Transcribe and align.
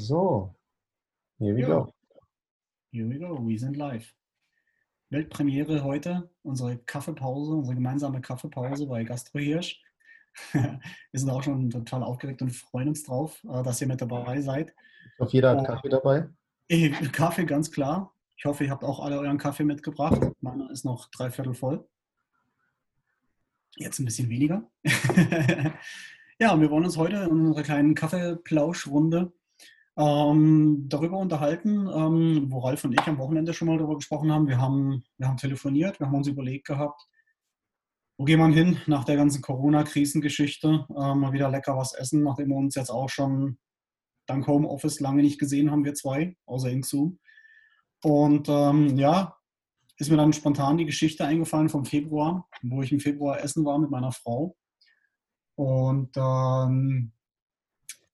So, 0.00 0.54
here 1.40 1.56
we 1.56 1.62
go. 1.62 1.92
Here 2.92 3.04
we 3.04 3.18
go, 3.18 3.36
we 3.44 3.58
sind 3.58 3.76
live. 3.76 4.14
Weltpremiere 5.10 5.82
heute, 5.82 6.30
unsere 6.42 6.78
Kaffeepause, 6.78 7.54
unsere 7.54 7.74
gemeinsame 7.74 8.20
Kaffeepause 8.20 8.86
bei 8.86 9.02
Gastro 9.02 9.40
Hirsch. 9.40 9.82
Wir 10.52 10.80
sind 11.12 11.28
auch 11.30 11.42
schon 11.42 11.68
total 11.70 12.04
aufgeregt 12.04 12.40
und 12.42 12.52
freuen 12.52 12.90
uns 12.90 13.02
drauf, 13.02 13.42
äh, 13.42 13.64
dass 13.64 13.80
ihr 13.80 13.88
mit 13.88 14.00
dabei 14.00 14.40
seid. 14.40 14.72
Ich 15.14 15.18
hoffe, 15.18 15.32
jeder 15.32 15.50
hat 15.50 15.58
Oh. 15.62 15.64
Kaffee 15.64 15.88
dabei. 15.88 16.28
Eh, 16.68 16.90
Kaffee, 16.90 17.44
ganz 17.44 17.68
klar. 17.72 18.14
Ich 18.36 18.44
hoffe, 18.44 18.62
ihr 18.64 18.70
habt 18.70 18.84
auch 18.84 19.00
alle 19.00 19.18
euren 19.18 19.38
Kaffee 19.38 19.64
mitgebracht. 19.64 20.20
Meiner 20.40 20.70
ist 20.70 20.84
noch 20.84 21.10
dreiviertel 21.10 21.54
voll. 21.54 21.88
Jetzt 23.74 23.98
ein 23.98 24.04
bisschen 24.04 24.28
weniger. 24.28 24.70
ja, 26.38 26.60
wir 26.60 26.70
wollen 26.70 26.84
uns 26.84 26.96
heute 26.96 27.16
in 27.16 27.46
unserer 27.46 27.64
kleinen 27.64 27.96
Kaffeeplauschrunde 27.96 29.32
ähm, 29.98 30.84
darüber 30.88 31.18
unterhalten, 31.18 31.88
ähm, 31.92 32.46
wo 32.50 32.60
Ralf 32.60 32.84
und 32.84 32.92
ich 32.92 33.06
am 33.06 33.18
Wochenende 33.18 33.52
schon 33.52 33.66
mal 33.66 33.78
darüber 33.78 33.96
gesprochen 33.96 34.32
haben. 34.32 34.46
Wir 34.46 34.58
haben, 34.58 35.02
wir 35.18 35.26
haben 35.26 35.36
telefoniert, 35.36 35.98
wir 35.98 36.06
haben 36.06 36.14
uns 36.14 36.28
überlegt 36.28 36.68
gehabt, 36.68 37.02
wo 38.16 38.24
gehen 38.24 38.38
wir 38.38 38.48
hin 38.48 38.80
nach 38.86 39.04
der 39.04 39.16
ganzen 39.16 39.42
Corona-Krisengeschichte? 39.42 40.86
Ähm, 40.88 41.20
mal 41.20 41.32
wieder 41.32 41.50
lecker 41.50 41.76
was 41.76 41.94
essen, 41.94 42.22
nachdem 42.22 42.48
wir 42.48 42.56
uns 42.56 42.76
jetzt 42.76 42.90
auch 42.90 43.08
schon 43.08 43.58
dank 44.26 44.46
Homeoffice 44.46 45.00
lange 45.00 45.22
nicht 45.22 45.40
gesehen 45.40 45.70
haben, 45.70 45.84
wir 45.84 45.94
zwei, 45.94 46.36
außer 46.46 46.70
Inksu. 46.70 47.16
Und 48.02 48.48
ähm, 48.48 48.96
ja, 48.96 49.36
ist 49.96 50.10
mir 50.10 50.16
dann 50.16 50.32
spontan 50.32 50.78
die 50.78 50.86
Geschichte 50.86 51.24
eingefallen 51.24 51.68
vom 51.68 51.84
Februar, 51.84 52.48
wo 52.62 52.82
ich 52.82 52.92
im 52.92 53.00
Februar 53.00 53.42
essen 53.42 53.64
war 53.64 53.78
mit 53.78 53.90
meiner 53.90 54.12
Frau. 54.12 54.56
Und 55.56 56.16
ähm, 56.16 57.12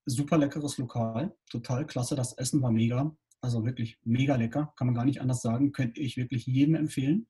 super 0.06 0.38
leckeres 0.38 0.78
Lokal, 0.78 1.34
total 1.50 1.86
klasse. 1.86 2.16
Das 2.16 2.32
Essen 2.34 2.62
war 2.62 2.70
mega, 2.70 3.14
also 3.40 3.64
wirklich 3.64 3.98
mega 4.04 4.36
lecker, 4.36 4.72
kann 4.76 4.86
man 4.86 4.94
gar 4.94 5.04
nicht 5.04 5.20
anders 5.20 5.42
sagen. 5.42 5.72
Könnte 5.72 6.00
ich 6.00 6.16
wirklich 6.16 6.46
jedem 6.46 6.74
empfehlen. 6.74 7.26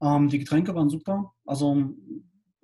Ähm, 0.00 0.28
die 0.28 0.38
Getränke 0.38 0.74
waren 0.74 0.90
super, 0.90 1.34
also 1.46 1.94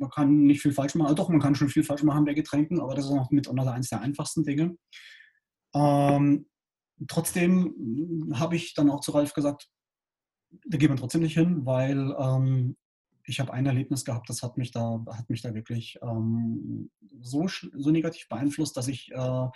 man 0.01 0.11
kann 0.11 0.43
nicht 0.45 0.63
viel 0.63 0.73
falsch 0.73 0.95
machen. 0.95 1.07
Also 1.07 1.17
doch, 1.17 1.29
man 1.29 1.41
kann 1.41 1.55
schon 1.55 1.69
viel 1.69 1.85
falsch 1.85 2.03
machen 2.03 2.25
bei 2.25 2.35
Getränken, 2.35 2.81
aber 2.81 2.95
das 2.95 3.05
ist 3.05 3.13
noch 3.13 3.31
mitunter 3.31 3.73
eines 3.73 3.91
der 3.91 4.01
einfachsten 4.01 4.45
Dinge. 4.45 4.77
Ähm, 5.75 6.47
trotzdem 7.07 8.33
habe 8.35 8.57
ich 8.57 8.75
dann 8.75 8.91
auch 8.91 9.01
zu 9.01 9.13
Ralf 9.13 9.35
gesagt, 9.35 9.69
da 10.67 10.79
gehen 10.79 10.91
wir 10.91 10.97
trotzdem 10.97 11.23
nicht 11.23 11.35
hin, 11.35 11.65
weil 11.65 12.15
ähm, 12.19 12.77
ich 13.31 13.41
habe 13.41 13.53
ein 13.53 13.67
Erlebnis 13.67 14.05
gehabt, 14.05 14.29
das 14.29 14.43
hat 14.43 14.57
mich 14.57 14.73
da, 14.73 15.03
hat 15.09 15.31
mich 15.31 15.43
da 15.43 15.55
wirklich 15.55 15.99
ähm, 16.03 16.91
so, 17.21 17.47
so 17.49 17.91
negativ 17.91 18.29
beeinflusst, 18.29 18.77
dass 18.77 18.89
ich 18.89 19.11
äh, 19.13 19.47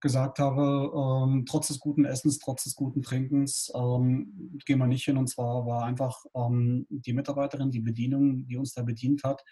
gesagt 0.00 0.38
habe, 0.38 0.92
ähm, 0.94 1.44
trotz 1.46 1.68
des 1.68 1.80
guten 1.80 2.04
Essens, 2.04 2.38
trotz 2.38 2.64
des 2.64 2.74
guten 2.74 3.02
Trinkens, 3.02 3.72
ähm, 3.74 4.58
gehen 4.66 4.78
wir 4.78 4.86
nicht 4.86 5.04
hin. 5.04 5.16
Und 5.16 5.28
zwar 5.28 5.66
war 5.66 5.84
einfach 5.84 6.24
ähm, 6.34 6.86
die 6.90 7.12
Mitarbeiterin, 7.12 7.70
die 7.70 7.80
Bedienung, 7.80 8.46
die 8.46 8.56
uns 8.56 8.74
da 8.74 8.82
bedient 8.82 9.24
hat, 9.24 9.42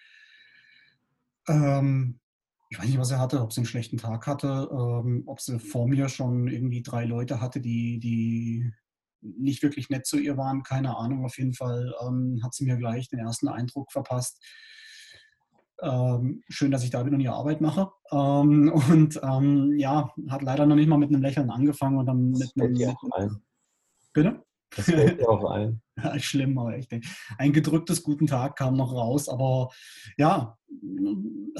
ähm, 1.48 2.20
ich 2.70 2.78
weiß 2.78 2.86
nicht, 2.86 2.98
was 2.98 3.10
er 3.12 3.20
hatte, 3.20 3.40
ob 3.40 3.52
sie 3.52 3.60
einen 3.60 3.66
schlechten 3.66 3.98
Tag 3.98 4.26
hatte, 4.26 4.68
ähm, 4.72 5.22
ob 5.26 5.40
sie 5.40 5.60
vor 5.60 5.86
mir 5.86 6.08
schon 6.08 6.48
irgendwie 6.48 6.82
drei 6.82 7.04
Leute 7.04 7.40
hatte, 7.40 7.60
die, 7.60 8.00
die 8.00 8.72
nicht 9.24 9.62
wirklich 9.62 9.90
nett 9.90 10.06
zu 10.06 10.18
ihr 10.18 10.36
waren, 10.36 10.62
keine 10.62 10.96
Ahnung. 10.96 11.24
Auf 11.24 11.38
jeden 11.38 11.54
Fall 11.54 11.94
ähm, 12.06 12.40
hat 12.42 12.54
sie 12.54 12.64
mir 12.64 12.76
gleich 12.76 13.08
den 13.08 13.20
ersten 13.20 13.48
Eindruck 13.48 13.90
verpasst. 13.90 14.42
Ähm, 15.82 16.42
schön, 16.48 16.70
dass 16.70 16.84
ich 16.84 16.90
da 16.90 17.02
bin 17.02 17.14
und 17.14 17.20
ihre 17.20 17.34
Arbeit 17.34 17.60
mache. 17.60 17.90
Ähm, 18.12 18.72
und 18.90 19.20
ähm, 19.22 19.74
ja, 19.78 20.12
hat 20.28 20.42
leider 20.42 20.66
noch 20.66 20.76
nicht 20.76 20.88
mal 20.88 20.98
mit 20.98 21.10
einem 21.10 21.22
Lächeln 21.22 21.50
angefangen 21.50 21.98
und 21.98 22.06
dann 22.06 22.32
Das 22.32 22.54
mit 22.54 22.64
einem. 22.66 22.74
dir 22.74 22.90
auch 22.90 23.10
ein. 23.18 23.42
Bitte? 24.12 24.42
Das 24.76 24.86
fällt 24.86 25.20
dir 25.20 25.28
auch 25.28 25.50
ein. 25.50 25.80
Ja, 25.96 26.18
schlimm, 26.18 26.58
aber 26.58 26.74
echt. 26.74 26.92
ey. 26.92 27.00
Ein 27.38 27.52
gedrücktes 27.52 28.02
Guten 28.02 28.26
Tag 28.26 28.56
kam 28.56 28.74
noch 28.74 28.92
raus, 28.92 29.28
aber 29.28 29.68
ja, 30.18 30.58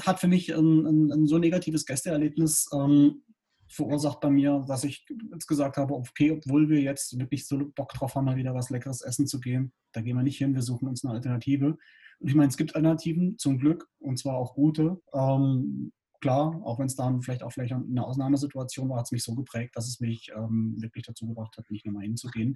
hat 0.01 0.19
für 0.19 0.27
mich 0.27 0.53
ein, 0.53 0.85
ein, 0.85 1.09
ein 1.09 1.25
so 1.27 1.37
negatives 1.37 1.85
Gästeerlebnis 1.85 2.67
ähm, 2.73 3.23
verursacht 3.67 4.19
bei 4.19 4.29
mir, 4.29 4.63
dass 4.67 4.83
ich 4.83 5.05
jetzt 5.31 5.47
gesagt 5.47 5.77
habe, 5.77 5.93
okay, 5.93 6.31
obwohl 6.31 6.69
wir 6.69 6.81
jetzt 6.81 7.17
wirklich 7.19 7.47
so 7.47 7.57
Bock 7.75 7.93
drauf 7.93 8.15
haben, 8.15 8.25
mal 8.25 8.35
wieder 8.35 8.53
was 8.53 8.69
Leckeres 8.69 9.01
essen 9.01 9.27
zu 9.27 9.39
gehen, 9.39 9.73
da 9.91 10.01
gehen 10.01 10.15
wir 10.15 10.23
nicht 10.23 10.37
hin, 10.37 10.53
wir 10.53 10.61
suchen 10.61 10.87
uns 10.87 11.03
eine 11.03 11.13
Alternative. 11.13 11.77
Und 12.19 12.27
ich 12.29 12.35
meine, 12.35 12.49
es 12.49 12.57
gibt 12.57 12.75
Alternativen, 12.75 13.37
zum 13.37 13.57
Glück, 13.57 13.89
und 13.99 14.17
zwar 14.17 14.35
auch 14.37 14.53
gute. 14.53 15.01
Ähm, 15.13 15.91
klar, 16.21 16.61
auch 16.63 16.79
wenn 16.79 16.85
es 16.85 16.95
dann 16.95 17.21
vielleicht 17.21 17.43
auch 17.43 17.51
vielleicht 17.51 17.73
eine 17.73 18.05
Ausnahmesituation 18.05 18.89
war, 18.89 18.99
hat 18.99 19.05
es 19.05 19.11
mich 19.11 19.23
so 19.23 19.35
geprägt, 19.35 19.75
dass 19.75 19.87
es 19.87 19.99
mich 19.99 20.31
ähm, 20.35 20.75
wirklich 20.79 21.05
dazu 21.05 21.27
gebracht 21.27 21.57
hat, 21.57 21.69
nicht 21.69 21.85
nochmal 21.85 22.03
hinzugehen. 22.03 22.55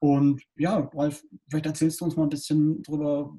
Und 0.00 0.42
ja, 0.56 0.78
Ralf, 0.94 1.24
vielleicht 1.48 1.66
erzählst 1.66 2.00
du 2.00 2.04
uns 2.04 2.16
mal 2.16 2.22
ein 2.24 2.28
bisschen 2.28 2.82
drüber, 2.82 3.36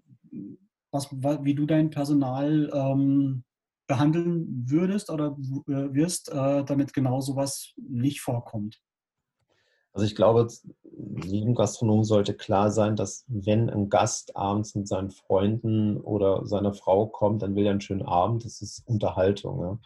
was, 0.91 1.07
wa- 1.11 1.39
wie 1.43 1.55
du 1.55 1.65
dein 1.65 1.89
Personal 1.89 2.69
ähm, 2.73 3.43
behandeln 3.89 4.69
würdest 4.69 5.09
oder 5.09 5.35
äh, 5.67 5.93
wirst, 5.93 6.29
äh, 6.29 6.63
damit 6.63 6.93
genau 6.93 7.19
sowas 7.21 7.73
nicht 7.75 8.21
vorkommt. 8.21 8.79
Also 9.93 10.05
ich 10.05 10.15
glaube, 10.15 10.47
jedem 11.25 11.55
Gastronomen 11.55 12.03
sollte 12.03 12.35
klar 12.35 12.69
sein, 12.69 12.95
dass 12.95 13.25
wenn 13.27 13.69
ein 13.69 13.89
Gast 13.89 14.37
abends 14.37 14.75
mit 14.75 14.87
seinen 14.87 15.09
Freunden 15.09 15.97
oder 15.97 16.45
seiner 16.45 16.73
Frau 16.73 17.07
kommt, 17.07 17.41
dann 17.41 17.55
will 17.55 17.65
er 17.65 17.71
einen 17.71 17.81
schönen 17.81 18.03
Abend. 18.03 18.45
Das 18.45 18.61
ist 18.61 18.87
Unterhaltung. 18.87 19.79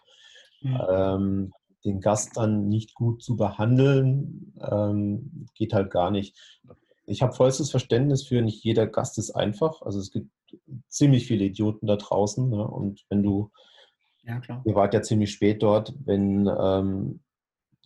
Ja. 0.59 1.16
Ähm, 1.16 1.53
den 1.85 2.02
Gast 2.02 2.35
dann 2.35 2.68
nicht 2.68 2.96
gut 2.96 3.24
zu 3.24 3.38
behandeln, 3.38 4.53
ähm, 4.70 5.47
geht 5.56 5.74
halt 5.74 5.91
gar 5.91 6.12
nicht. 6.12 6.38
Ich 7.06 7.22
habe 7.22 7.34
vollstes 7.34 7.72
Verständnis 7.72 8.24
für, 8.28 8.41
nicht 8.41 8.64
jeder 8.64 8.85
Gast 8.85 9.18
ist 9.18 9.31
einfach. 9.31 9.81
Also 9.81 10.00
es 10.00 10.12
gibt 10.12 10.30
ziemlich 10.90 11.25
viele 11.25 11.46
Idioten 11.46 11.88
da 11.88 11.96
draußen. 11.96 12.50
Ne? 12.50 12.68
Und 12.68 13.06
wenn 13.09 13.24
du, 13.24 13.52
Ja, 14.25 14.39
klar. 14.39 14.61
ihr 14.66 14.75
wart 14.75 14.94
ja 14.94 15.01
ziemlich 15.01 15.31
spät 15.31 15.61
dort, 15.63 15.94
wenn 16.06 16.47
ähm, 16.47 17.19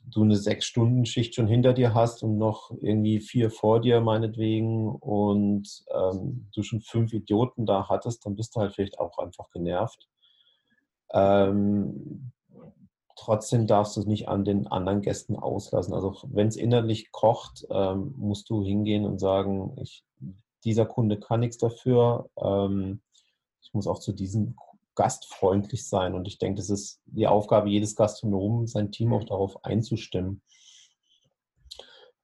du 0.09 0.23
eine 0.23 0.35
Sechs-Stunden-Schicht 0.35 1.35
schon 1.35 1.47
hinter 1.47 1.73
dir 1.73 1.93
hast 1.93 2.23
und 2.23 2.37
noch 2.37 2.71
irgendwie 2.81 3.19
vier 3.19 3.51
vor 3.51 3.81
dir 3.81 4.01
meinetwegen 4.01 4.87
und 4.95 5.83
ähm, 5.93 6.49
du 6.53 6.63
schon 6.63 6.81
fünf 6.81 7.13
Idioten 7.13 7.65
da 7.65 7.89
hattest, 7.89 8.25
dann 8.25 8.35
bist 8.35 8.55
du 8.55 8.61
halt 8.61 8.73
vielleicht 8.73 8.99
auch 8.99 9.17
einfach 9.17 9.49
genervt. 9.51 10.07
Ähm, 11.11 12.31
trotzdem 13.15 13.67
darfst 13.67 13.97
du 13.97 14.01
es 14.01 14.05
nicht 14.05 14.29
an 14.29 14.45
den 14.45 14.67
anderen 14.67 15.01
Gästen 15.01 15.35
auslassen. 15.35 15.93
Also 15.93 16.15
wenn 16.29 16.47
es 16.47 16.55
innerlich 16.55 17.11
kocht, 17.11 17.65
ähm, 17.69 18.13
musst 18.17 18.49
du 18.49 18.63
hingehen 18.63 19.05
und 19.05 19.19
sagen, 19.19 19.75
ich, 19.81 20.03
dieser 20.63 20.85
Kunde 20.85 21.19
kann 21.19 21.41
nichts 21.41 21.57
dafür. 21.57 22.29
Ähm, 22.37 23.01
ich 23.61 23.73
muss 23.73 23.87
auch 23.87 23.99
zu 23.99 24.13
diesem 24.13 24.55
Gast 24.97 25.25
freundlich 25.25 25.87
sein. 25.87 26.13
Und 26.13 26.27
ich 26.27 26.39
denke, 26.39 26.57
das 26.57 26.69
ist 26.69 27.01
die 27.05 27.27
Aufgabe 27.27 27.69
jedes 27.69 27.95
Gastronomen, 27.95 28.67
sein 28.67 28.91
Team 28.91 29.13
auch 29.13 29.23
darauf 29.23 29.63
einzustimmen. 29.63 30.41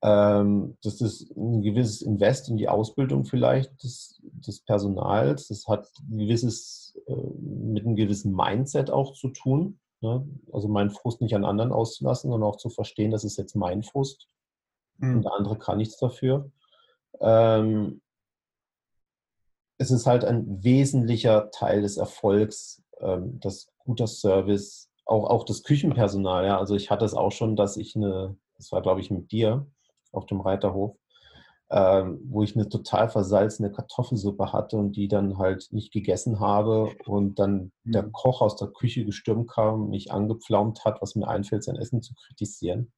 Ähm, 0.01 0.77
das 0.83 0.99
ist 0.99 1.31
ein 1.37 1.61
gewisses 1.61 2.01
Invest 2.01 2.49
in 2.49 2.57
die 2.57 2.67
Ausbildung 2.67 3.23
vielleicht 3.23 3.81
des, 3.83 4.21
des 4.21 4.59
Personals. 4.59 5.47
Das 5.47 5.67
hat 5.67 5.87
ein 6.11 6.17
gewisses, 6.17 6.99
äh, 7.07 7.13
mit 7.39 7.85
einem 7.85 7.95
gewissen 7.95 8.35
Mindset 8.35 8.91
auch 8.91 9.13
zu 9.13 9.29
tun. 9.29 9.79
Ne? 10.01 10.27
Also 10.51 10.67
meinen 10.67 10.89
Frust 10.89 11.21
nicht 11.21 11.35
an 11.35 11.45
anderen 11.45 11.71
auszulassen, 11.71 12.29
sondern 12.31 12.49
auch 12.49 12.57
zu 12.57 12.69
verstehen, 12.69 13.11
das 13.11 13.23
ist 13.23 13.37
jetzt 13.37 13.55
mein 13.55 13.83
Frust 13.83 14.27
und 14.99 15.07
Hm. 15.07 15.21
der 15.21 15.33
andere 15.33 15.57
kann 15.57 15.77
nichts 15.77 15.97
dafür. 15.97 16.51
Ähm, 17.19 18.01
es 19.77 19.91
ist 19.91 20.05
halt 20.05 20.25
ein 20.25 20.63
wesentlicher 20.63 21.51
Teil 21.51 21.81
des 21.81 21.97
Erfolgs, 21.97 22.81
ähm, 23.01 23.39
das 23.39 23.67
guter 23.79 24.07
Service, 24.07 24.89
auch, 25.05 25.29
auch 25.29 25.45
das 25.45 25.63
Küchenpersonal. 25.63 26.45
Ja. 26.45 26.57
Also 26.59 26.75
ich 26.75 26.89
hatte 26.91 27.05
es 27.05 27.13
auch 27.13 27.31
schon, 27.31 27.55
dass 27.55 27.77
ich 27.77 27.95
eine, 27.95 28.37
das 28.57 28.71
war 28.71 28.81
glaube 28.81 29.01
ich 29.01 29.11
mit 29.11 29.31
dir 29.31 29.67
auf 30.11 30.25
dem 30.25 30.41
Reiterhof, 30.41 30.95
ähm, 31.71 32.21
wo 32.29 32.43
ich 32.43 32.55
eine 32.55 32.69
total 32.69 33.09
versalzene 33.09 33.71
Kartoffelsuppe 33.71 34.53
hatte 34.53 34.77
und 34.77 34.93
die 34.95 35.07
dann 35.07 35.37
halt 35.37 35.67
nicht 35.71 35.91
gegessen 35.91 36.39
habe 36.39 36.93
und 37.05 37.39
dann 37.39 37.71
der 37.83 38.03
Mhm. 38.03 38.11
Koch 38.11 38.41
aus 38.41 38.55
der 38.55 38.69
Küche 38.69 39.05
gestürmt 39.05 39.49
kam, 39.49 39.89
mich 39.89 40.11
angepflaumt 40.11 40.85
hat, 40.85 41.01
was 41.01 41.15
mir 41.15 41.27
einfällt, 41.27 41.63
sein 41.63 41.75
Essen 41.77 42.01
zu 42.01 42.13
kritisieren. 42.13 42.91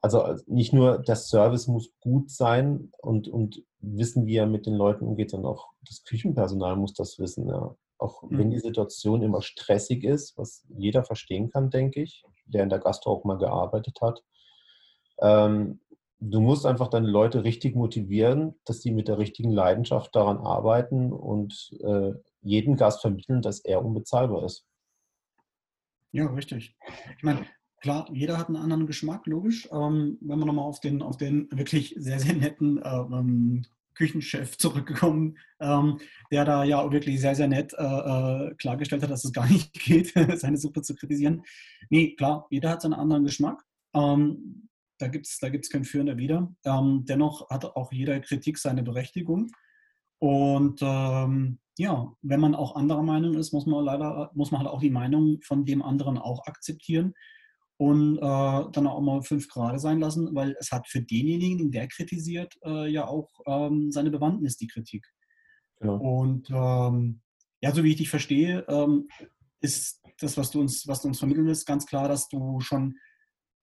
Also 0.00 0.22
äh, 0.22 0.36
nicht 0.46 0.72
nur 0.72 0.98
der 0.98 1.16
Service 1.16 1.66
muss 1.66 1.90
gut 2.00 2.30
sein 2.30 2.92
und, 2.98 3.28
und 3.28 3.62
wissen, 3.80 4.26
wie 4.26 4.36
er 4.36 4.46
mit 4.46 4.66
den 4.66 4.74
Leuten 4.74 5.06
umgeht, 5.06 5.30
sondern 5.30 5.52
auch 5.52 5.68
das 5.86 6.04
Küchenpersonal 6.04 6.76
muss 6.76 6.94
das 6.94 7.18
wissen. 7.18 7.48
Ja. 7.48 7.76
Auch 7.98 8.22
wenn 8.28 8.48
Mhm. 8.48 8.50
die 8.52 8.60
Situation 8.60 9.22
immer 9.22 9.42
stressig 9.42 10.04
ist, 10.04 10.36
was 10.36 10.64
jeder 10.68 11.04
verstehen 11.04 11.50
kann, 11.50 11.70
denke 11.70 12.02
ich, 12.02 12.24
der 12.44 12.62
in 12.62 12.68
der 12.68 12.78
Gastro 12.78 13.10
auch 13.12 13.24
mal 13.24 13.38
gearbeitet 13.38 13.98
hat. 14.02 14.22
Ähm, 15.20 15.80
du 16.20 16.40
musst 16.40 16.66
einfach 16.66 16.88
deine 16.88 17.08
Leute 17.08 17.42
richtig 17.44 17.74
motivieren, 17.74 18.54
dass 18.64 18.82
sie 18.82 18.90
mit 18.90 19.08
der 19.08 19.18
richtigen 19.18 19.50
Leidenschaft 19.50 20.14
daran 20.14 20.38
arbeiten 20.38 21.12
und 21.12 21.70
äh, 21.80 22.12
jeden 22.42 22.76
Gast 22.76 23.00
vermitteln, 23.00 23.40
dass 23.42 23.60
er 23.60 23.84
unbezahlbar 23.84 24.44
ist. 24.44 24.66
Ja, 26.12 26.26
richtig. 26.26 26.76
Ich 27.16 27.22
meine, 27.22 27.46
klar, 27.86 28.08
jeder 28.12 28.36
hat 28.36 28.48
einen 28.48 28.56
anderen 28.56 28.88
Geschmack, 28.88 29.28
logisch. 29.28 29.68
Ähm, 29.70 30.18
wenn 30.20 30.40
wir 30.40 30.44
nochmal 30.44 30.64
auf 30.64 30.80
den, 30.80 31.02
auf 31.02 31.16
den 31.18 31.48
wirklich 31.52 31.94
sehr, 31.96 32.18
sehr 32.18 32.34
netten 32.34 32.82
äh, 32.82 32.88
ähm, 32.88 33.62
Küchenchef 33.94 34.58
zurückgekommen, 34.58 35.38
ähm, 35.60 36.00
der 36.32 36.44
da 36.44 36.64
ja 36.64 36.90
wirklich 36.90 37.20
sehr, 37.20 37.36
sehr 37.36 37.46
nett 37.46 37.74
äh, 37.78 37.84
äh 37.84 38.54
klargestellt 38.56 39.04
hat, 39.04 39.10
dass 39.10 39.24
es 39.24 39.32
gar 39.32 39.46
nicht 39.46 39.72
geht, 39.84 40.12
seine 40.34 40.56
Suppe 40.56 40.82
zu 40.82 40.96
kritisieren. 40.96 41.42
Nee, 41.88 42.16
klar, 42.16 42.48
jeder 42.50 42.70
hat 42.70 42.82
seinen 42.82 42.94
anderen 42.94 43.22
Geschmack. 43.22 43.62
Ähm, 43.94 44.68
da 44.98 45.06
gibt 45.06 45.28
es 45.28 45.38
da 45.38 45.48
gibt's 45.48 45.70
kein 45.70 45.84
Für 45.84 46.00
und 46.00 46.16
Wider. 46.16 46.52
Ähm, 46.64 47.04
dennoch 47.04 47.48
hat 47.50 47.64
auch 47.66 47.92
jeder 47.92 48.18
Kritik 48.18 48.58
seine 48.58 48.82
Berechtigung. 48.82 49.52
Und 50.18 50.80
ähm, 50.82 51.60
ja, 51.78 52.12
wenn 52.22 52.40
man 52.40 52.56
auch 52.56 52.74
anderer 52.74 53.04
Meinung 53.04 53.34
ist, 53.34 53.52
muss 53.52 53.66
man 53.66 53.84
leider, 53.84 54.32
muss 54.34 54.50
man 54.50 54.62
halt 54.62 54.70
auch 54.70 54.80
die 54.80 54.90
Meinung 54.90 55.40
von 55.42 55.64
dem 55.64 55.82
anderen 55.82 56.18
auch 56.18 56.46
akzeptieren 56.46 57.14
und 57.78 58.18
äh, 58.18 58.20
dann 58.20 58.86
auch 58.86 59.00
mal 59.00 59.22
fünf 59.22 59.48
Grade 59.48 59.78
sein 59.78 60.00
lassen, 60.00 60.34
weil 60.34 60.56
es 60.58 60.72
hat 60.72 60.88
für 60.88 61.02
denjenigen, 61.02 61.58
den 61.58 61.70
der 61.70 61.88
kritisiert, 61.88 62.54
äh, 62.64 62.90
ja 62.90 63.06
auch 63.06 63.28
ähm, 63.46 63.90
seine 63.90 64.10
Bewandtnis, 64.10 64.56
die 64.56 64.66
Kritik. 64.66 65.06
Genau. 65.80 65.96
Und 65.96 66.48
ähm, 66.50 67.20
ja, 67.60 67.74
so 67.74 67.84
wie 67.84 67.90
ich 67.90 67.96
dich 67.96 68.10
verstehe, 68.10 68.64
ähm, 68.68 69.08
ist 69.60 70.02
das, 70.20 70.36
was 70.36 70.50
du 70.50 70.60
uns, 70.60 70.86
was 70.86 71.02
du 71.02 71.08
uns 71.08 71.18
vermitteln 71.18 71.46
willst, 71.46 71.66
ganz 71.66 71.86
klar, 71.86 72.08
dass 72.08 72.28
du 72.28 72.60
schon 72.60 72.96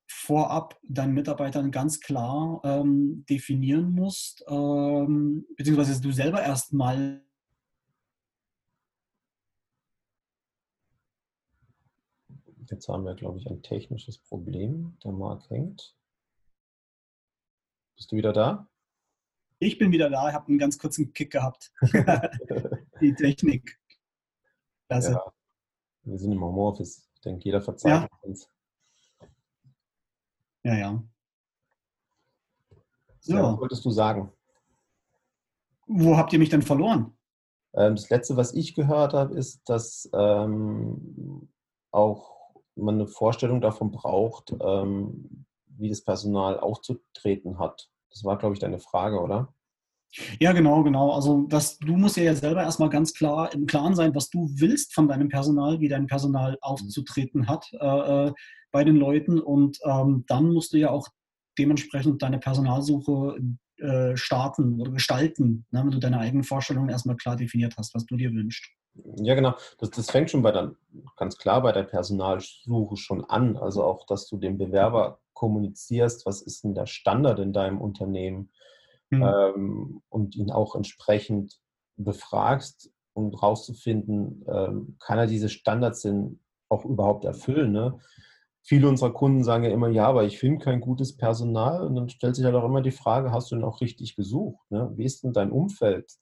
vorab 0.07 0.80
deinen 0.83 1.13
Mitarbeitern 1.13 1.71
ganz 1.71 2.00
klar 2.00 2.62
ähm, 2.63 3.25
definieren 3.30 3.92
musst, 3.94 4.44
ähm, 4.48 5.45
beziehungsweise 5.57 6.00
du 6.01 6.12
selber 6.12 6.44
erstmal 6.44 7.24
Jetzt 12.69 12.88
haben 12.88 13.06
wir, 13.06 13.15
glaube 13.15 13.39
ich, 13.39 13.48
ein 13.48 13.62
technisches 13.62 14.18
Problem. 14.18 14.98
Der 15.04 15.12
Marc 15.12 15.50
hängt. 15.50 15.95
Bist 17.95 18.12
du 18.12 18.15
wieder 18.15 18.33
da? 18.33 18.68
Ich 19.60 19.77
bin 19.77 19.92
wieder 19.92 20.10
da. 20.10 20.30
Ich 20.30 20.36
habe 20.36 20.48
einen 20.48 20.57
ganz 20.57 20.77
kurzen 20.77 21.13
Kick 21.13 21.31
gehabt. 21.31 21.71
Die 23.01 23.13
Technik. 23.15 23.80
Klasse. 24.88 25.12
Ja, 25.12 25.33
wir 26.04 26.19
sind 26.19 26.31
im 26.31 26.44
Homeoffice. 26.44 27.10
Ich 27.15 27.21
denke, 27.21 27.45
jeder 27.45 27.62
verzeiht 27.62 27.92
ja. 27.92 28.07
uns. 28.21 28.50
Ja, 30.63 30.75
ja. 30.75 31.04
So. 33.19 33.33
Ja, 33.33 33.44
was 33.44 33.60
wolltest 33.60 33.86
du 33.86 33.92
sagen? 33.92 34.31
Wo 35.88 36.18
habt 36.18 36.33
ihr 36.33 36.39
mich 36.39 36.50
denn 36.50 36.62
verloren? 36.62 37.18
Ähm, 37.74 37.95
das 37.95 38.10
letzte, 38.10 38.36
was 38.38 38.54
ich 38.54 38.75
gehört 38.75 39.13
habe, 39.13 39.36
ist, 39.36 39.68
dass 39.69 40.10
ähm, 40.13 41.50
auch 41.92 42.32
man 42.75 42.95
eine 42.95 43.07
Vorstellung 43.07 43.61
davon 43.61 43.91
braucht, 43.91 44.53
ähm, 44.61 45.45
wie 45.67 45.89
das 45.89 46.03
Personal 46.03 46.59
aufzutreten 46.59 47.59
hat. 47.59 47.89
Das 48.09 48.23
war, 48.23 48.37
glaube 48.37 48.53
ich, 48.53 48.59
deine 48.59 48.79
Frage, 48.79 49.19
oder? 49.19 49.53
Ja, 50.39 50.51
genau, 50.51 50.83
genau. 50.83 51.11
Also 51.11 51.47
das, 51.47 51.79
du 51.79 51.97
musst 51.97 52.17
ja 52.17 52.35
selber 52.35 52.61
erstmal 52.61 52.89
ganz 52.89 53.13
klar 53.13 53.51
im 53.53 53.65
Klaren 53.65 53.95
sein, 53.95 54.13
was 54.13 54.29
du 54.29 54.47
willst 54.57 54.93
von 54.93 55.07
deinem 55.07 55.29
Personal, 55.29 55.79
wie 55.79 55.87
dein 55.87 56.05
Personal 56.05 56.57
aufzutreten 56.61 57.47
hat 57.47 57.67
äh, 57.73 58.27
äh, 58.27 58.33
bei 58.71 58.83
den 58.83 58.97
Leuten. 58.97 59.39
Und 59.39 59.79
ähm, 59.85 60.23
dann 60.27 60.51
musst 60.51 60.73
du 60.73 60.77
ja 60.77 60.91
auch 60.91 61.07
dementsprechend 61.57 62.21
deine 62.21 62.37
Personalsuche 62.37 63.39
äh, 63.77 64.15
starten 64.15 64.79
oder 64.79 64.91
gestalten, 64.91 65.65
ne, 65.71 65.81
wenn 65.83 65.91
du 65.91 65.99
deine 65.99 66.19
eigenen 66.19 66.43
Vorstellungen 66.43 66.89
erstmal 66.89 67.15
klar 67.15 67.35
definiert 67.35 67.75
hast, 67.77 67.95
was 67.95 68.05
du 68.05 68.15
dir 68.15 68.31
wünschst. 68.31 68.69
Ja, 68.95 69.35
genau. 69.35 69.55
Das, 69.79 69.89
das 69.89 70.11
fängt 70.11 70.29
schon 70.29 70.43
bei 70.43 70.51
der, 70.51 70.75
ganz 71.17 71.37
klar 71.37 71.61
bei 71.61 71.71
der 71.71 71.83
Personalsuche 71.83 72.97
schon 72.97 73.23
an. 73.25 73.57
Also 73.57 73.83
auch, 73.83 74.05
dass 74.05 74.27
du 74.27 74.37
dem 74.37 74.57
Bewerber 74.57 75.19
kommunizierst, 75.33 76.25
was 76.25 76.41
ist 76.41 76.63
denn 76.63 76.75
der 76.75 76.85
Standard 76.85 77.39
in 77.39 77.53
deinem 77.53 77.81
Unternehmen 77.81 78.51
mhm. 79.09 79.23
ähm, 79.23 80.01
und 80.09 80.35
ihn 80.35 80.51
auch 80.51 80.75
entsprechend 80.75 81.59
befragst, 81.97 82.91
um 83.13 83.31
herauszufinden, 83.31 84.45
ähm, 84.47 84.97
kann 84.99 85.19
er 85.19 85.27
diese 85.27 85.49
Standards 85.49 86.01
denn 86.01 86.39
auch 86.69 86.85
überhaupt 86.85 87.25
erfüllen. 87.25 87.71
Ne? 87.71 87.99
Viele 88.63 88.87
unserer 88.87 89.13
Kunden 89.13 89.43
sagen 89.43 89.63
ja 89.63 89.71
immer, 89.71 89.89
ja, 89.89 90.07
aber 90.07 90.23
ich 90.23 90.39
finde 90.39 90.63
kein 90.63 90.81
gutes 90.81 91.17
Personal. 91.17 91.85
Und 91.85 91.95
dann 91.95 92.09
stellt 92.09 92.35
sich 92.35 92.45
halt 92.45 92.55
auch 92.55 92.65
immer 92.65 92.81
die 92.81 92.91
Frage, 92.91 93.31
hast 93.31 93.51
du 93.51 93.55
denn 93.55 93.65
auch 93.65 93.81
richtig 93.81 94.15
gesucht? 94.15 94.71
Ne? 94.71 94.91
Wie 94.95 95.03
ist 95.03 95.23
denn 95.23 95.33
dein 95.33 95.51
Umfeld? 95.51 96.13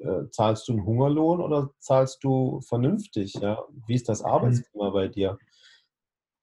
Äh, 0.00 0.28
zahlst 0.30 0.68
du 0.68 0.72
einen 0.72 0.84
Hungerlohn 0.84 1.40
oder 1.40 1.70
zahlst 1.78 2.22
du 2.22 2.60
vernünftig? 2.60 3.34
Ja? 3.34 3.64
Wie 3.86 3.94
ist 3.94 4.08
das 4.08 4.22
mhm. 4.22 4.28
Arbeitsklima 4.28 4.90
bei 4.90 5.08
dir? 5.08 5.38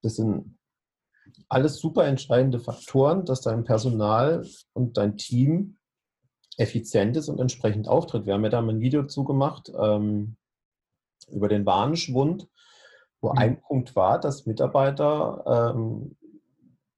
Das 0.02 0.16
sind 0.16 0.58
alles 1.50 1.78
super 1.78 2.06
entscheidende 2.06 2.60
Faktoren, 2.60 3.26
dass 3.26 3.42
dein 3.42 3.64
Personal 3.64 4.46
und 4.74 4.98
dein 4.98 5.18
Team 5.18 5.78
effizient 6.58 7.18
ist 7.18 7.30
und 7.30 7.40
entsprechend 7.40 7.88
auftritt. 7.88 8.26
Wir 8.26 8.34
haben 8.34 8.44
ja 8.44 8.50
da 8.50 8.62
mal 8.62 8.74
ein 8.74 8.82
Video 8.82 9.06
zugemacht 9.06 9.72
ähm, 9.78 10.38
über 11.30 11.48
den 11.48 11.66
Warenschwund, 11.66 12.48
wo 13.22 13.32
mhm. 13.32 13.38
ein 13.38 13.62
Punkt 13.62 13.96
war, 13.96 14.20
dass 14.20 14.46
Mitarbeiter 14.46 15.74
ähm, 15.76 16.16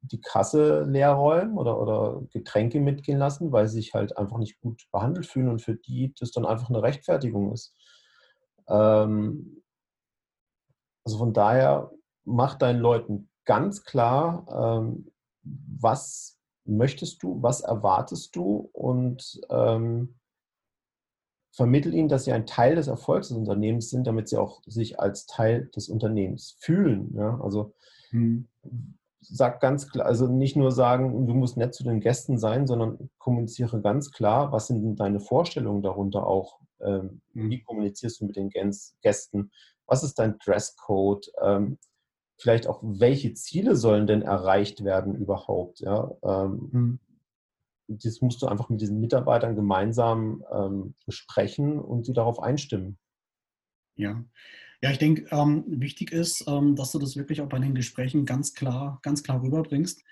die 0.07 0.21
Kasse 0.21 0.83
leer 0.83 1.11
räumen 1.11 1.57
oder, 1.57 1.79
oder 1.79 2.21
Getränke 2.31 2.79
mitgehen 2.79 3.17
lassen, 3.17 3.51
weil 3.51 3.67
sie 3.67 3.75
sich 3.75 3.93
halt 3.93 4.17
einfach 4.17 4.37
nicht 4.37 4.59
gut 4.59 4.87
behandelt 4.91 5.25
fühlen 5.25 5.49
und 5.49 5.61
für 5.61 5.75
die 5.75 6.13
das 6.19 6.31
dann 6.31 6.45
einfach 6.45 6.69
eine 6.69 6.81
Rechtfertigung 6.81 7.51
ist. 7.51 7.75
Ähm, 8.67 9.63
also 11.05 11.17
von 11.17 11.33
daher 11.33 11.91
mach 12.25 12.55
deinen 12.55 12.79
Leuten 12.79 13.29
ganz 13.45 13.83
klar, 13.83 14.45
ähm, 14.83 15.11
was 15.43 16.37
möchtest 16.65 17.23
du, 17.23 17.41
was 17.41 17.61
erwartest 17.61 18.35
du 18.35 18.69
und 18.73 19.39
ähm, 19.49 20.19
vermittel 21.51 21.93
ihnen, 21.93 22.09
dass 22.09 22.25
sie 22.25 22.33
ein 22.33 22.45
Teil 22.45 22.75
des 22.75 22.87
Erfolgs 22.87 23.29
des 23.29 23.37
Unternehmens 23.37 23.89
sind, 23.89 24.05
damit 24.05 24.27
sie 24.27 24.37
auch 24.37 24.61
sich 24.65 24.99
als 24.99 25.25
Teil 25.25 25.67
des 25.75 25.87
Unternehmens 25.87 26.57
fühlen. 26.59 27.15
Ja? 27.15 27.39
Also 27.41 27.73
hm 28.09 28.47
sag 29.21 29.59
ganz 29.59 29.89
klar, 29.89 30.05
also 30.05 30.27
nicht 30.27 30.55
nur 30.55 30.71
sagen, 30.71 31.27
du 31.27 31.33
musst 31.33 31.57
nett 31.57 31.73
zu 31.73 31.83
den 31.83 31.99
Gästen 31.99 32.37
sein, 32.37 32.67
sondern 32.67 33.09
kommuniziere 33.17 33.81
ganz 33.81 34.11
klar, 34.11 34.51
was 34.51 34.67
sind 34.67 34.95
deine 34.97 35.19
Vorstellungen 35.19 35.81
darunter 35.81 36.27
auch? 36.27 36.59
Ähm, 36.79 37.21
mhm. 37.33 37.49
Wie 37.49 37.63
kommunizierst 37.63 38.21
du 38.21 38.25
mit 38.25 38.35
den 38.35 38.49
Gästen? 38.49 39.51
Was 39.85 40.03
ist 40.03 40.19
dein 40.19 40.37
Dresscode? 40.39 41.31
Ähm, 41.41 41.77
vielleicht 42.37 42.67
auch, 42.67 42.79
welche 42.83 43.33
Ziele 43.33 43.75
sollen 43.75 44.07
denn 44.07 44.21
erreicht 44.21 44.83
werden 44.83 45.15
überhaupt? 45.15 45.79
Ja? 45.79 46.11
Ähm, 46.23 46.69
mhm. 46.71 46.99
Das 47.87 48.21
musst 48.21 48.41
du 48.41 48.47
einfach 48.47 48.69
mit 48.69 48.81
diesen 48.81 48.99
Mitarbeitern 48.99 49.55
gemeinsam 49.55 50.43
ähm, 50.51 50.93
besprechen 51.05 51.79
und 51.79 52.05
sie 52.05 52.13
darauf 52.13 52.41
einstimmen. 52.41 52.99
Ja, 53.95 54.23
ja, 54.81 54.91
ich 54.91 54.99
denke, 54.99 55.25
ähm, 55.31 55.63
wichtig 55.67 56.11
ist, 56.11 56.45
ähm, 56.47 56.75
dass 56.75 56.91
du 56.91 56.99
das 56.99 57.15
wirklich 57.15 57.41
auch 57.41 57.49
bei 57.49 57.59
den 57.59 57.73
Gesprächen 57.73 58.25
ganz 58.25 58.53
klar, 58.53 58.99
ganz 59.01 59.23
klar 59.23 59.41
rüberbringst, 59.41 60.03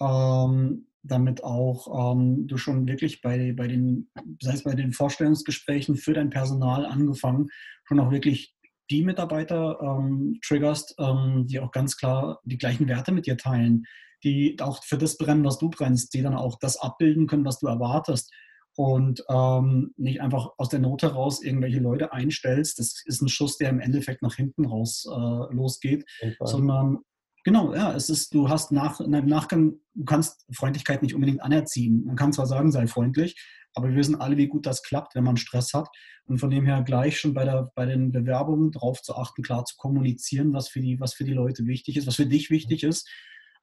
ähm, 0.00 0.86
damit 1.02 1.42
auch 1.42 2.12
ähm, 2.12 2.46
du 2.46 2.58
schon 2.58 2.86
wirklich 2.86 3.22
bei, 3.22 3.54
bei 3.56 3.66
den, 3.66 4.10
sei 4.42 4.52
es 4.52 4.64
bei 4.64 4.74
den 4.74 4.92
Vorstellungsgesprächen 4.92 5.96
für 5.96 6.12
dein 6.12 6.28
Personal 6.28 6.84
angefangen, 6.84 7.48
schon 7.84 8.00
auch 8.00 8.10
wirklich 8.10 8.54
die 8.90 9.02
Mitarbeiter 9.02 9.78
ähm, 9.80 10.38
triggerst, 10.44 10.96
ähm, 10.98 11.46
die 11.46 11.60
auch 11.60 11.70
ganz 11.70 11.96
klar 11.96 12.40
die 12.44 12.58
gleichen 12.58 12.88
Werte 12.88 13.12
mit 13.12 13.26
dir 13.26 13.38
teilen, 13.38 13.84
die 14.22 14.56
auch 14.60 14.84
für 14.84 14.98
das 14.98 15.16
brennen, 15.16 15.44
was 15.44 15.58
du 15.58 15.70
brennst, 15.70 16.12
die 16.12 16.20
dann 16.20 16.34
auch 16.34 16.58
das 16.58 16.76
abbilden 16.76 17.26
können, 17.26 17.46
was 17.46 17.58
du 17.58 17.68
erwartest 17.68 18.30
und 18.80 19.22
ähm, 19.28 19.92
nicht 19.98 20.22
einfach 20.22 20.52
aus 20.56 20.70
der 20.70 20.78
Not 20.78 21.02
heraus 21.02 21.42
irgendwelche 21.42 21.80
Leute 21.80 22.14
einstellst. 22.14 22.78
Das 22.78 23.02
ist 23.04 23.20
ein 23.20 23.28
Schuss, 23.28 23.58
der 23.58 23.68
im 23.68 23.78
Endeffekt 23.78 24.22
nach 24.22 24.36
hinten 24.36 24.64
raus 24.64 25.04
äh, 25.06 25.54
losgeht, 25.54 26.06
sondern 26.40 27.00
genau, 27.44 27.74
ja, 27.74 27.92
es 27.94 28.08
ist, 28.08 28.32
du 28.32 28.48
hast 28.48 28.72
nach, 28.72 28.98
im 29.00 29.26
Nachgang, 29.26 29.74
du 29.92 30.04
kannst 30.06 30.46
Freundlichkeit 30.50 31.02
nicht 31.02 31.14
unbedingt 31.14 31.42
anerziehen. 31.42 32.06
Man 32.06 32.16
kann 32.16 32.32
zwar 32.32 32.46
sagen, 32.46 32.72
sei 32.72 32.86
freundlich, 32.86 33.38
aber 33.74 33.90
wir 33.90 33.96
wissen 33.96 34.18
alle, 34.18 34.38
wie 34.38 34.48
gut 34.48 34.64
das 34.64 34.82
klappt, 34.82 35.14
wenn 35.14 35.24
man 35.24 35.36
Stress 35.36 35.74
hat. 35.74 35.90
Und 36.24 36.38
von 36.38 36.48
dem 36.48 36.64
her 36.64 36.82
gleich 36.82 37.20
schon 37.20 37.34
bei, 37.34 37.44
der, 37.44 37.70
bei 37.74 37.84
den 37.84 38.12
Bewerbungen 38.12 38.72
darauf 38.72 39.02
zu 39.02 39.14
achten, 39.14 39.42
klar 39.42 39.66
zu 39.66 39.76
kommunizieren, 39.76 40.54
was 40.54 40.70
für, 40.70 40.80
die, 40.80 40.98
was 41.00 41.12
für 41.12 41.24
die 41.24 41.34
Leute 41.34 41.66
wichtig 41.66 41.98
ist, 41.98 42.06
was 42.06 42.16
für 42.16 42.24
dich 42.24 42.48
wichtig 42.48 42.82
ist 42.82 43.06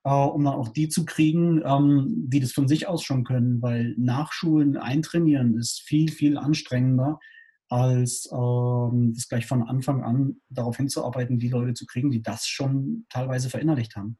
äh, 0.07 0.09
um 0.09 0.45
dann 0.45 0.53
auch 0.53 0.69
die 0.69 0.87
zu 0.87 1.03
kriegen, 1.03 1.61
ähm, 1.65 2.29
die 2.29 2.39
das 2.39 2.53
von 2.53 2.69
sich 2.69 2.87
aus 2.87 3.03
schon 3.03 3.25
können, 3.25 3.61
weil 3.61 3.93
Nachschulen, 3.97 4.77
Eintrainieren 4.77 5.57
ist 5.57 5.81
viel, 5.81 6.09
viel 6.09 6.37
anstrengender, 6.37 7.19
als 7.67 8.29
ähm, 8.31 9.11
das 9.13 9.27
gleich 9.27 9.45
von 9.45 9.63
Anfang 9.63 10.03
an 10.03 10.37
darauf 10.49 10.77
hinzuarbeiten, 10.77 11.39
die 11.39 11.49
Leute 11.49 11.73
zu 11.73 11.85
kriegen, 11.85 12.09
die 12.09 12.21
das 12.21 12.47
schon 12.47 13.05
teilweise 13.09 13.49
verinnerlicht 13.49 13.97
haben. 13.97 14.17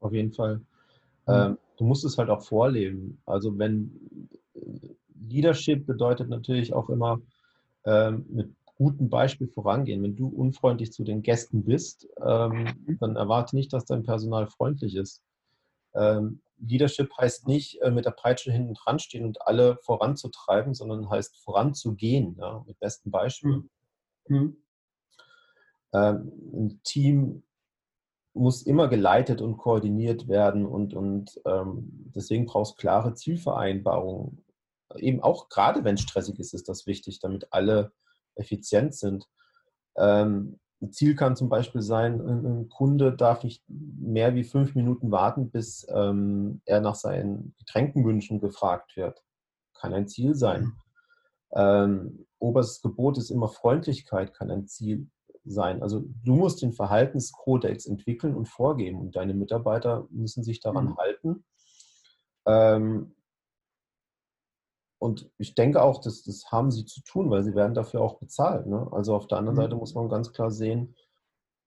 Auf 0.00 0.12
jeden 0.12 0.32
Fall. 0.32 0.60
Ähm, 1.28 1.56
du 1.76 1.84
musst 1.84 2.04
es 2.04 2.18
halt 2.18 2.30
auch 2.30 2.42
vorleben. 2.42 3.22
Also 3.24 3.56
wenn 3.58 4.28
Leadership 5.28 5.86
bedeutet 5.86 6.28
natürlich 6.28 6.72
auch 6.72 6.90
immer 6.90 7.20
ähm, 7.84 8.26
mit 8.28 8.50
guten 8.74 9.08
Beispiel 9.08 9.46
vorangehen. 9.46 10.02
Wenn 10.02 10.16
du 10.16 10.26
unfreundlich 10.26 10.92
zu 10.92 11.04
den 11.04 11.22
Gästen 11.22 11.64
bist, 11.64 12.08
ähm, 12.24 12.68
mhm. 12.86 12.98
dann 12.98 13.14
erwarte 13.14 13.54
nicht, 13.54 13.72
dass 13.72 13.84
dein 13.84 14.02
Personal 14.02 14.48
freundlich 14.48 14.96
ist. 14.96 15.22
Ähm, 15.94 16.42
Leadership 16.58 17.12
heißt 17.16 17.46
nicht 17.46 17.80
äh, 17.82 17.90
mit 17.90 18.04
der 18.04 18.10
Peitsche 18.10 18.52
hinten 18.52 18.74
dran 18.74 18.98
stehen 18.98 19.24
und 19.24 19.42
alle 19.42 19.78
voranzutreiben, 19.82 20.74
sondern 20.74 21.08
heißt 21.08 21.36
voranzugehen, 21.42 22.36
ja, 22.38 22.62
mit 22.66 22.78
besten 22.78 23.10
Beispielen. 23.10 23.70
Mhm. 24.26 24.36
mhm. 24.36 24.56
Ähm, 25.94 26.32
ein 26.52 26.80
Team 26.84 27.44
muss 28.34 28.62
immer 28.62 28.88
geleitet 28.88 29.40
und 29.40 29.56
koordiniert 29.56 30.28
werden 30.28 30.66
und, 30.66 30.94
und 30.94 31.40
ähm, 31.44 32.12
deswegen 32.14 32.46
brauchst 32.46 32.72
du 32.74 32.76
klare 32.76 33.14
Zielvereinbarungen. 33.14 34.44
Eben 34.96 35.22
auch 35.22 35.48
gerade 35.48 35.84
wenn 35.84 35.94
es 35.94 36.02
stressig 36.02 36.38
ist, 36.38 36.54
ist 36.54 36.68
das 36.68 36.86
wichtig, 36.86 37.20
damit 37.20 37.52
alle 37.52 37.92
effizient 38.34 38.94
sind. 38.94 39.26
Ähm, 39.96 40.60
Ziel 40.90 41.16
kann 41.16 41.34
zum 41.34 41.48
Beispiel 41.48 41.82
sein, 41.82 42.20
ein 42.20 42.68
Kunde 42.68 43.14
darf 43.14 43.42
nicht 43.42 43.64
mehr 43.68 44.34
wie 44.34 44.44
fünf 44.44 44.74
Minuten 44.74 45.10
warten, 45.10 45.50
bis 45.50 45.86
ähm, 45.92 46.60
er 46.66 46.80
nach 46.80 46.94
seinen 46.94 47.54
Getränkenwünschen 47.58 48.40
gefragt 48.40 48.96
wird. 48.96 49.24
Kann 49.74 49.92
ein 49.92 50.08
Ziel 50.08 50.34
sein. 50.34 50.62
Mhm. 50.62 50.72
Ähm, 51.52 52.26
oberstes 52.38 52.82
Gebot 52.82 53.18
ist 53.18 53.30
immer 53.30 53.48
Freundlichkeit, 53.48 54.34
kann 54.34 54.50
ein 54.50 54.68
Ziel 54.68 55.08
sein. 55.44 55.82
Also 55.82 56.04
du 56.24 56.36
musst 56.36 56.62
den 56.62 56.72
Verhaltenskodex 56.72 57.86
entwickeln 57.86 58.34
und 58.34 58.48
vorgeben 58.48 59.00
und 59.00 59.16
deine 59.16 59.34
Mitarbeiter 59.34 60.06
müssen 60.10 60.44
sich 60.44 60.60
daran 60.60 60.90
mhm. 60.90 60.96
halten. 60.96 61.44
Ähm, 62.46 63.14
und 64.98 65.30
ich 65.38 65.54
denke 65.54 65.82
auch, 65.82 66.00
dass 66.00 66.24
das 66.24 66.50
haben 66.50 66.70
sie 66.70 66.84
zu 66.84 67.02
tun, 67.02 67.30
weil 67.30 67.44
sie 67.44 67.54
werden 67.54 67.74
dafür 67.74 68.00
auch 68.00 68.18
bezahlt. 68.18 68.66
Ne? 68.66 68.88
Also 68.90 69.14
auf 69.14 69.28
der 69.28 69.38
anderen 69.38 69.56
mhm. 69.56 69.62
Seite 69.62 69.76
muss 69.76 69.94
man 69.94 70.08
ganz 70.08 70.32
klar 70.32 70.50
sehen, 70.50 70.96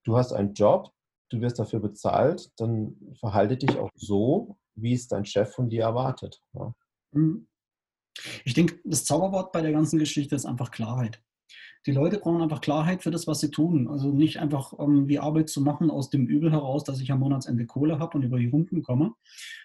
du 0.04 0.18
hast 0.18 0.34
einen 0.34 0.54
Job, 0.54 0.92
du 1.30 1.40
wirst 1.40 1.60
dafür 1.60 1.80
bezahlt, 1.80 2.52
dann 2.58 2.98
verhalte 3.20 3.58
dich 3.58 3.78
auch 3.78 3.90
so, 3.96 4.58
wie 4.76 4.94
es 4.94 5.08
dein 5.08 5.26
Chef 5.26 5.54
von 5.54 5.70
dir 5.70 5.84
erwartet. 5.84 6.42
Ja? 6.54 6.74
Mhm. 7.12 7.48
Ich 8.44 8.54
denke, 8.54 8.80
das 8.84 9.06
Zauberwort 9.06 9.54
bei 9.54 9.62
der 9.62 9.72
ganzen 9.72 9.98
Geschichte 9.98 10.36
ist 10.36 10.46
einfach 10.46 10.72
Klarheit. 10.72 11.22
Die 11.88 11.92
Leute 11.92 12.20
brauchen 12.20 12.42
einfach 12.42 12.62
Klarheit 12.62 13.02
für 13.02 13.10
das, 13.10 13.26
was 13.26 13.40
sie 13.40 13.50
tun. 13.50 13.88
Also 13.88 14.12
nicht 14.12 14.40
einfach 14.40 14.74
ähm, 14.80 15.08
die 15.08 15.20
Arbeit 15.20 15.50
zu 15.50 15.62
machen 15.62 15.90
aus 15.90 16.10
dem 16.10 16.28
Übel 16.28 16.52
heraus, 16.52 16.84
dass 16.84 17.00
ich 17.00 17.12
am 17.12 17.20
Monatsende 17.20 17.66
Kohle 17.66 17.98
habe 17.98 18.18
und 18.18 18.24
über 18.24 18.38
die 18.38 18.50
Runden 18.50 18.84
komme, 18.84 19.14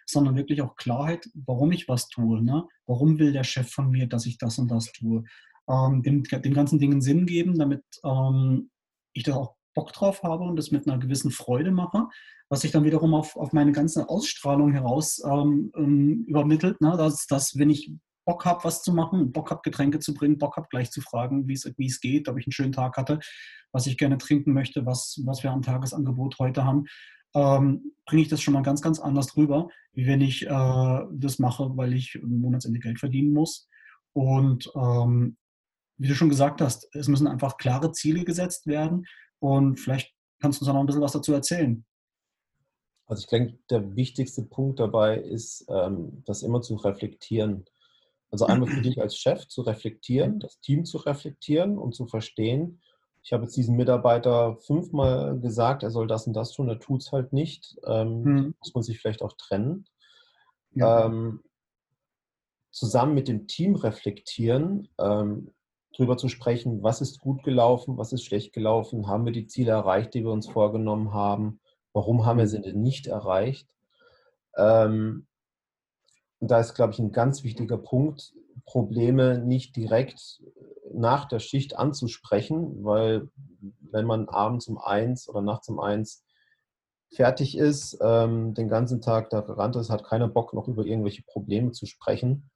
sondern 0.06 0.36
wirklich 0.36 0.62
auch 0.62 0.76
Klarheit, 0.76 1.28
warum 1.34 1.72
ich 1.72 1.88
was 1.88 2.08
tue. 2.08 2.42
Ne? 2.42 2.66
Warum 2.86 3.18
will 3.18 3.32
der 3.32 3.44
Chef 3.44 3.70
von 3.70 3.90
mir, 3.90 4.06
dass 4.06 4.24
ich 4.24 4.38
das 4.38 4.58
und 4.58 4.70
das 4.70 4.92
tue? 4.92 5.24
Ähm, 5.68 6.02
dem, 6.02 6.22
dem 6.22 6.54
ganzen 6.54 6.78
Dingen 6.78 7.02
Sinn 7.02 7.26
geben, 7.26 7.58
damit 7.58 7.82
ähm, 8.04 8.70
ich 9.12 9.24
da 9.24 9.34
auch 9.34 9.56
Bock 9.74 9.92
drauf 9.92 10.22
habe 10.22 10.44
und 10.44 10.56
das 10.56 10.70
mit 10.70 10.88
einer 10.88 10.98
gewissen 10.98 11.30
Freude 11.30 11.70
mache, 11.70 12.08
was 12.48 12.62
sich 12.62 12.70
dann 12.70 12.84
wiederum 12.84 13.12
auf, 13.12 13.36
auf 13.36 13.52
meine 13.52 13.72
ganze 13.72 14.08
Ausstrahlung 14.08 14.72
heraus 14.72 15.22
ähm, 15.24 15.70
ähm 15.76 16.24
übermittelt, 16.26 16.80
ne? 16.80 16.96
dass, 16.96 17.26
dass 17.26 17.58
wenn 17.58 17.70
ich 17.70 17.92
Bock 18.26 18.44
habe, 18.44 18.64
was 18.64 18.82
zu 18.82 18.92
machen, 18.92 19.32
Bock 19.32 19.50
habe, 19.50 19.62
Getränke 19.62 20.00
zu 20.00 20.12
bringen, 20.12 20.36
Bock 20.36 20.56
habe, 20.56 20.66
gleich 20.68 20.90
zu 20.90 21.00
fragen, 21.00 21.48
wie 21.48 21.54
es 21.54 22.00
geht, 22.00 22.28
ob 22.28 22.38
ich 22.38 22.46
einen 22.46 22.52
schönen 22.52 22.72
Tag 22.72 22.96
hatte, 22.96 23.20
was 23.72 23.86
ich 23.86 23.96
gerne 23.96 24.18
trinken 24.18 24.52
möchte, 24.52 24.84
was, 24.84 25.22
was 25.24 25.42
wir 25.42 25.52
am 25.52 25.62
Tagesangebot 25.62 26.38
heute 26.38 26.64
haben, 26.64 26.86
ähm, 27.34 27.92
bringe 28.04 28.22
ich 28.22 28.28
das 28.28 28.42
schon 28.42 28.54
mal 28.54 28.62
ganz, 28.62 28.82
ganz 28.82 28.98
anders 28.98 29.36
rüber, 29.36 29.68
wie 29.92 30.06
wenn 30.06 30.20
ich 30.20 30.46
äh, 30.46 31.00
das 31.12 31.38
mache, 31.38 31.76
weil 31.76 31.94
ich 31.94 32.16
im 32.16 32.40
Monatsende 32.40 32.80
Geld 32.80 32.98
verdienen 32.98 33.32
muss. 33.32 33.68
Und 34.12 34.70
ähm, 34.74 35.36
wie 35.98 36.08
du 36.08 36.14
schon 36.14 36.28
gesagt 36.28 36.60
hast, 36.60 36.88
es 36.94 37.08
müssen 37.08 37.26
einfach 37.26 37.58
klare 37.58 37.92
Ziele 37.92 38.24
gesetzt 38.24 38.66
werden. 38.66 39.06
Und 39.38 39.78
vielleicht 39.78 40.14
kannst 40.40 40.60
du 40.60 40.64
uns 40.64 40.72
noch 40.72 40.80
ein 40.80 40.86
bisschen 40.86 41.02
was 41.02 41.12
dazu 41.12 41.32
erzählen. 41.32 41.84
Also 43.06 43.20
ich 43.20 43.28
denke, 43.28 43.58
der 43.70 43.94
wichtigste 43.94 44.42
Punkt 44.42 44.80
dabei 44.80 45.18
ist, 45.18 45.64
ähm, 45.68 46.22
das 46.24 46.42
immer 46.42 46.60
zu 46.60 46.74
reflektieren. 46.76 47.66
Also 48.36 48.52
einmal 48.52 48.68
für 48.68 48.82
dich 48.82 49.00
als 49.00 49.16
Chef 49.16 49.48
zu 49.48 49.62
reflektieren, 49.62 50.40
das 50.40 50.60
Team 50.60 50.84
zu 50.84 50.98
reflektieren 50.98 51.78
und 51.78 51.94
zu 51.94 52.06
verstehen, 52.06 52.82
ich 53.22 53.32
habe 53.32 53.44
jetzt 53.44 53.56
diesen 53.56 53.76
Mitarbeiter 53.76 54.58
fünfmal 54.58 55.40
gesagt, 55.40 55.82
er 55.82 55.90
soll 55.90 56.06
das 56.06 56.26
und 56.26 56.34
das 56.34 56.52
tun, 56.52 56.68
er 56.68 56.78
tut 56.78 57.00
es 57.00 57.12
halt 57.12 57.32
nicht. 57.32 57.76
Ähm, 57.84 58.24
hm. 58.24 58.54
Muss 58.60 58.74
man 58.74 58.82
sich 58.84 59.00
vielleicht 59.00 59.22
auch 59.22 59.32
trennen. 59.32 59.86
Ja. 60.74 61.06
Ähm, 61.06 61.42
zusammen 62.70 63.14
mit 63.14 63.26
dem 63.26 63.46
Team 63.48 63.74
reflektieren, 63.74 64.90
ähm, 65.00 65.54
darüber 65.92 66.18
zu 66.18 66.28
sprechen, 66.28 66.82
was 66.82 67.00
ist 67.00 67.18
gut 67.18 67.42
gelaufen, 67.42 67.96
was 67.96 68.12
ist 68.12 68.22
schlecht 68.22 68.52
gelaufen, 68.52 69.08
haben 69.08 69.24
wir 69.24 69.32
die 69.32 69.46
Ziele 69.46 69.72
erreicht, 69.72 70.12
die 70.12 70.22
wir 70.22 70.30
uns 70.30 70.46
vorgenommen 70.46 71.14
haben, 71.14 71.58
warum 71.94 72.26
haben 72.26 72.36
wir 72.36 72.44
hm. 72.44 72.50
sie 72.50 72.60
denn 72.60 72.82
nicht 72.82 73.06
erreicht. 73.06 73.66
Ähm, 74.56 75.26
da 76.50 76.60
ist, 76.60 76.74
glaube 76.74 76.92
ich, 76.92 76.98
ein 76.98 77.12
ganz 77.12 77.44
wichtiger 77.44 77.78
Punkt, 77.78 78.34
Probleme 78.64 79.38
nicht 79.38 79.76
direkt 79.76 80.42
nach 80.92 81.26
der 81.26 81.38
Schicht 81.38 81.78
anzusprechen, 81.78 82.84
weil 82.84 83.28
wenn 83.80 84.06
man 84.06 84.28
abends 84.28 84.68
um 84.68 84.78
eins 84.78 85.28
oder 85.28 85.42
nachts 85.42 85.68
um 85.68 85.80
eins 85.80 86.24
fertig 87.14 87.56
ist, 87.56 87.98
ähm, 88.00 88.54
den 88.54 88.68
ganzen 88.68 89.00
Tag 89.00 89.30
da 89.30 89.40
gerannt 89.40 89.76
ist, 89.76 89.90
hat 89.90 90.04
keiner 90.04 90.28
Bock 90.28 90.52
noch 90.54 90.68
über 90.68 90.84
irgendwelche 90.84 91.22
Probleme 91.22 91.72
zu 91.72 91.86
sprechen. 91.86 92.50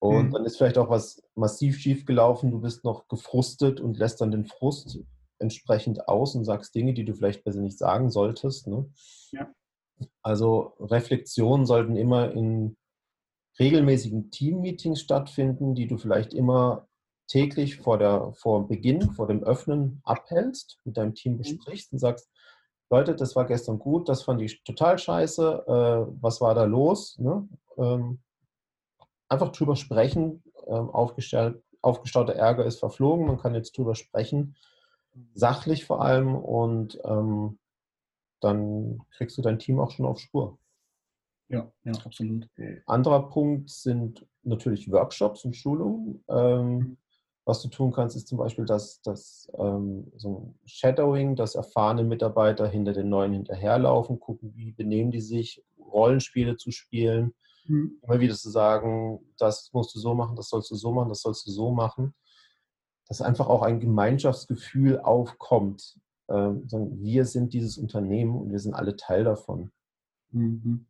Und 0.00 0.28
mhm. 0.28 0.32
dann 0.32 0.44
ist 0.44 0.58
vielleicht 0.58 0.78
auch 0.78 0.90
was 0.90 1.22
massiv 1.34 1.78
schief 1.78 2.04
gelaufen, 2.04 2.50
du 2.50 2.60
bist 2.60 2.84
noch 2.84 3.08
gefrustet 3.08 3.80
und 3.80 3.98
lässt 3.98 4.20
dann 4.20 4.30
den 4.30 4.44
Frust 4.44 5.00
entsprechend 5.38 6.08
aus 6.08 6.34
und 6.34 6.44
sagst 6.44 6.74
Dinge, 6.74 6.94
die 6.94 7.04
du 7.04 7.14
vielleicht 7.14 7.44
besser 7.44 7.60
nicht 7.60 7.78
sagen 7.78 8.10
solltest. 8.10 8.66
Ne? 8.66 8.88
Ja. 9.32 9.48
Also 10.22 10.74
Reflexionen 10.78 11.66
sollten 11.66 11.96
immer 11.96 12.30
in 12.32 12.76
regelmäßigen 13.58 14.30
Team-Meetings 14.30 15.00
stattfinden, 15.00 15.74
die 15.74 15.86
du 15.86 15.98
vielleicht 15.98 16.32
immer 16.32 16.88
täglich 17.26 17.76
vor, 17.76 17.98
der, 17.98 18.32
vor 18.32 18.66
Beginn, 18.66 19.10
vor 19.12 19.26
dem 19.26 19.42
Öffnen 19.44 20.00
abhältst, 20.04 20.78
mit 20.84 20.96
deinem 20.96 21.14
Team 21.14 21.34
mhm. 21.34 21.38
besprichst 21.38 21.92
und 21.92 21.98
sagst, 21.98 22.28
Leute, 22.90 23.14
das 23.14 23.36
war 23.36 23.46
gestern 23.46 23.78
gut, 23.78 24.08
das 24.08 24.22
fand 24.22 24.40
ich 24.40 24.64
total 24.64 24.98
scheiße, 24.98 25.64
äh, 25.66 26.12
was 26.22 26.40
war 26.40 26.54
da 26.54 26.64
los? 26.64 27.18
Ne? 27.18 27.46
Ähm, 27.76 28.20
einfach 29.28 29.52
drüber 29.52 29.76
sprechen, 29.76 30.42
ähm, 30.66 30.88
aufgestauter 30.90 32.34
Ärger 32.34 32.64
ist 32.64 32.78
verflogen, 32.78 33.26
man 33.26 33.38
kann 33.38 33.54
jetzt 33.54 33.76
drüber 33.76 33.94
sprechen, 33.94 34.56
sachlich 35.34 35.84
vor 35.84 36.02
allem 36.02 36.34
und 36.34 36.98
ähm, 37.04 37.58
dann 38.40 39.00
kriegst 39.16 39.36
du 39.36 39.42
dein 39.42 39.58
Team 39.58 39.80
auch 39.80 39.90
schon 39.90 40.06
auf 40.06 40.18
Spur. 40.18 40.58
Ja, 41.48 41.72
ja, 41.84 41.92
absolut. 42.04 42.48
Anderer 42.86 43.28
Punkt 43.30 43.70
sind 43.70 44.26
natürlich 44.42 44.90
Workshops 44.90 45.44
und 45.44 45.56
Schulungen. 45.56 46.22
Ähm, 46.28 46.98
was 47.48 47.62
du 47.62 47.68
tun 47.68 47.92
kannst, 47.92 48.14
ist 48.14 48.28
zum 48.28 48.36
Beispiel 48.36 48.66
das, 48.66 49.00
das 49.00 49.50
ähm, 49.58 50.12
so 50.16 50.54
Shadowing, 50.66 51.34
dass 51.34 51.54
erfahrene 51.54 52.04
Mitarbeiter 52.04 52.68
hinter 52.68 52.92
den 52.92 53.08
neuen 53.08 53.32
hinterherlaufen, 53.32 54.20
gucken, 54.20 54.52
wie 54.54 54.72
benehmen 54.72 55.10
die 55.10 55.22
sich, 55.22 55.64
Rollenspiele 55.78 56.58
zu 56.58 56.70
spielen, 56.70 57.34
mhm. 57.66 57.98
immer 58.02 58.20
wieder 58.20 58.34
zu 58.34 58.50
sagen, 58.50 59.20
das 59.38 59.70
musst 59.72 59.94
du 59.94 59.98
so 59.98 60.14
machen, 60.14 60.36
das 60.36 60.50
sollst 60.50 60.70
du 60.70 60.74
so 60.74 60.92
machen, 60.92 61.08
das 61.08 61.22
sollst 61.22 61.46
du 61.46 61.50
so 61.50 61.70
machen. 61.70 62.14
Dass 63.06 63.22
einfach 63.22 63.48
auch 63.48 63.62
ein 63.62 63.80
Gemeinschaftsgefühl 63.80 64.98
aufkommt. 65.00 65.98
Ähm, 66.28 66.64
wir 67.00 67.24
sind 67.24 67.54
dieses 67.54 67.78
Unternehmen 67.78 68.36
und 68.36 68.52
wir 68.52 68.58
sind 68.58 68.74
alle 68.74 68.96
Teil 68.96 69.24
davon. 69.24 69.70
Mhm. 70.32 70.84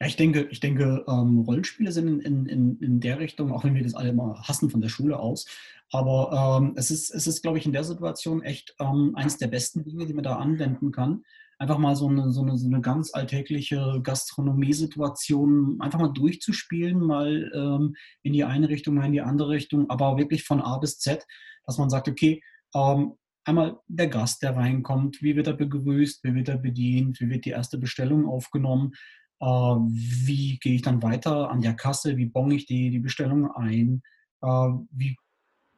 Ja, 0.00 0.06
ich 0.06 0.16
denke, 0.16 0.46
ich 0.50 0.60
denke 0.60 1.04
ähm, 1.08 1.40
Rollenspiele 1.40 1.90
sind 1.90 2.20
in, 2.20 2.46
in, 2.46 2.78
in 2.78 3.00
der 3.00 3.18
Richtung, 3.18 3.52
auch 3.52 3.64
wenn 3.64 3.74
wir 3.74 3.82
das 3.82 3.94
alle 3.94 4.12
mal 4.12 4.40
hassen 4.42 4.70
von 4.70 4.80
der 4.80 4.88
Schule 4.88 5.18
aus, 5.18 5.46
aber 5.90 6.60
ähm, 6.60 6.74
es 6.76 6.90
ist, 6.90 7.10
es 7.10 7.26
ist 7.26 7.42
glaube 7.42 7.58
ich, 7.58 7.66
in 7.66 7.72
der 7.72 7.84
Situation 7.84 8.42
echt 8.42 8.76
ähm, 8.78 9.12
eines 9.16 9.38
der 9.38 9.48
besten 9.48 9.84
Dinge, 9.84 10.06
die 10.06 10.14
man 10.14 10.22
da 10.22 10.36
anwenden 10.36 10.92
kann. 10.92 11.22
Einfach 11.58 11.78
mal 11.78 11.96
so 11.96 12.08
eine, 12.08 12.30
so 12.30 12.42
eine, 12.42 12.56
so 12.56 12.68
eine 12.68 12.80
ganz 12.80 13.12
alltägliche 13.12 14.00
Gastronomiesituation 14.04 15.80
einfach 15.80 15.98
mal 15.98 16.12
durchzuspielen, 16.12 17.00
mal 17.00 17.50
ähm, 17.52 17.96
in 18.22 18.32
die 18.32 18.44
eine 18.44 18.68
Richtung, 18.68 18.94
mal 18.94 19.06
in 19.06 19.12
die 19.12 19.20
andere 19.20 19.48
Richtung, 19.48 19.90
aber 19.90 20.16
wirklich 20.18 20.44
von 20.44 20.60
A 20.60 20.78
bis 20.78 21.00
Z, 21.00 21.26
dass 21.66 21.78
man 21.78 21.90
sagt, 21.90 22.06
okay, 22.06 22.40
ähm, 22.74 23.14
einmal 23.44 23.80
der 23.88 24.08
Gast, 24.08 24.42
der 24.42 24.54
reinkommt, 24.54 25.22
wie 25.22 25.34
wird 25.34 25.48
er 25.48 25.54
begrüßt, 25.54 26.22
wie 26.22 26.34
wird 26.34 26.48
er 26.48 26.58
bedient, 26.58 27.18
wie 27.18 27.30
wird 27.30 27.44
die 27.46 27.50
erste 27.50 27.78
Bestellung 27.78 28.28
aufgenommen, 28.28 28.92
wie 29.40 30.58
gehe 30.58 30.74
ich 30.74 30.82
dann 30.82 31.02
weiter 31.02 31.50
an 31.50 31.60
der 31.60 31.74
Kasse? 31.74 32.16
Wie 32.16 32.26
bonge 32.26 32.54
ich 32.54 32.66
die, 32.66 32.90
die 32.90 32.98
Bestellung 32.98 33.50
ein? 33.52 34.02
Äh, 34.42 34.70
wie 34.90 35.16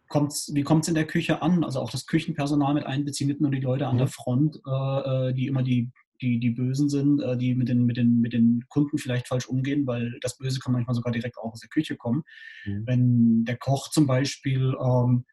kommt 0.09 0.33
es 0.33 0.51
wie 0.55 0.63
kommt's 0.63 0.89
in 0.89 0.95
der 0.95 1.07
Küche 1.07 1.43
an? 1.43 1.65
Also 1.65 1.81
auch 1.81 1.91
das 1.91 2.07
Küchenpersonal 2.07 2.75
mit 2.75 2.87
einbeziehen, 2.87 3.29
nicht 3.29 3.41
nur 3.41 3.51
die 3.51 3.61
Leute 3.61 3.87
an 3.87 3.99
der 3.99 4.09
Front, 4.09 4.57
äh, 4.67 5.33
die 5.35 5.47
immer 5.47 5.63
die, 5.63 5.91
die, 6.21 6.39
die 6.39 6.51
Bösen 6.51 6.89
sind, 6.89 7.23
die 7.41 7.55
mit 7.55 7.69
den, 7.69 7.87
mit, 7.87 7.97
den, 7.97 8.21
mit 8.21 8.33
den 8.33 8.65
Kunden 8.69 8.99
vielleicht 8.99 9.29
falsch 9.29 9.47
umgehen, 9.47 9.87
weil 9.87 10.19
das 10.21 10.37
Böse 10.37 10.61
kann 10.61 10.73
manchmal 10.73 10.95
sogar 10.95 11.13
direkt 11.13 11.39
auch 11.39 11.53
aus 11.53 11.61
der 11.61 11.71
Küche 11.71 11.97
kommen. 11.97 12.23
Mhm. 12.67 12.83
Wenn 12.87 13.45
der 13.45 13.57
Koch 13.57 13.89
zum 13.91 14.07
Beispiel 14.07 14.75
ähm, 14.83 15.25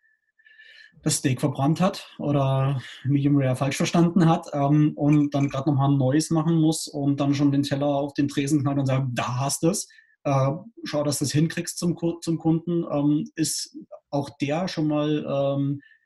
das 1.03 1.17
Steak 1.17 1.39
verbrannt 1.39 1.79
hat 1.79 2.09
oder 2.17 2.81
Medium 3.05 3.37
Rare 3.37 3.55
falsch 3.55 3.77
verstanden 3.77 4.27
hat 4.27 4.47
ähm, 4.53 4.93
und 4.95 5.33
dann 5.33 5.49
gerade 5.49 5.69
nochmal 5.69 5.89
ein 5.89 5.97
neues 5.97 6.29
machen 6.29 6.59
muss 6.59 6.87
und 6.87 7.19
dann 7.19 7.33
schon 7.33 7.51
den 7.51 7.63
Teller 7.63 7.87
auf 7.87 8.13
den 8.13 8.27
Tresen 8.27 8.61
knallt 8.61 8.79
und 8.79 8.85
sagt, 8.85 9.07
da 9.13 9.39
hast 9.39 9.63
du 9.63 9.69
es. 9.69 9.87
Äh, 10.23 10.51
schau, 10.83 11.03
dass 11.03 11.19
du 11.19 11.25
es 11.25 11.31
hinkriegst 11.31 11.77
zum, 11.77 11.97
zum 12.21 12.37
Kunden, 12.37 12.83
ähm, 12.91 13.29
ist 13.35 13.77
auch 14.09 14.29
der 14.41 14.67
schon 14.67 14.87
mal 14.87 15.25
ähm, 15.25 15.81
äh, 15.81 15.96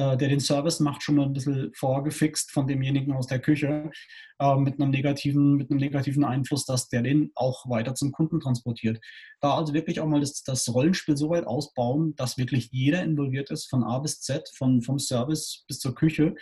der 0.00 0.28
den 0.28 0.40
Service 0.40 0.80
macht, 0.80 1.02
schon 1.02 1.16
mal 1.16 1.26
ein 1.26 1.32
bisschen 1.32 1.72
vorgefixt 1.74 2.50
von 2.50 2.66
demjenigen 2.66 3.12
aus 3.12 3.26
der 3.26 3.38
Küche 3.38 3.90
äh, 4.38 4.56
mit, 4.56 4.80
einem 4.80 4.90
negativen, 4.90 5.54
mit 5.56 5.70
einem 5.70 5.80
negativen 5.80 6.24
Einfluss, 6.24 6.64
dass 6.64 6.88
der 6.88 7.02
den 7.02 7.30
auch 7.34 7.68
weiter 7.68 7.94
zum 7.94 8.12
Kunden 8.12 8.40
transportiert. 8.40 9.00
Da 9.40 9.54
also 9.54 9.74
wirklich 9.74 10.00
auch 10.00 10.06
mal 10.06 10.20
das, 10.20 10.42
das 10.42 10.72
Rollenspiel 10.72 11.16
so 11.16 11.30
weit 11.30 11.46
ausbauen, 11.46 12.14
dass 12.16 12.38
wirklich 12.38 12.70
jeder 12.72 13.02
involviert 13.02 13.50
ist, 13.50 13.68
von 13.70 13.84
A 13.84 13.98
bis 13.98 14.20
Z, 14.20 14.50
von, 14.56 14.82
vom 14.82 14.98
Service 14.98 15.64
bis 15.68 15.78
zur 15.78 15.94
Küche. 15.94 16.34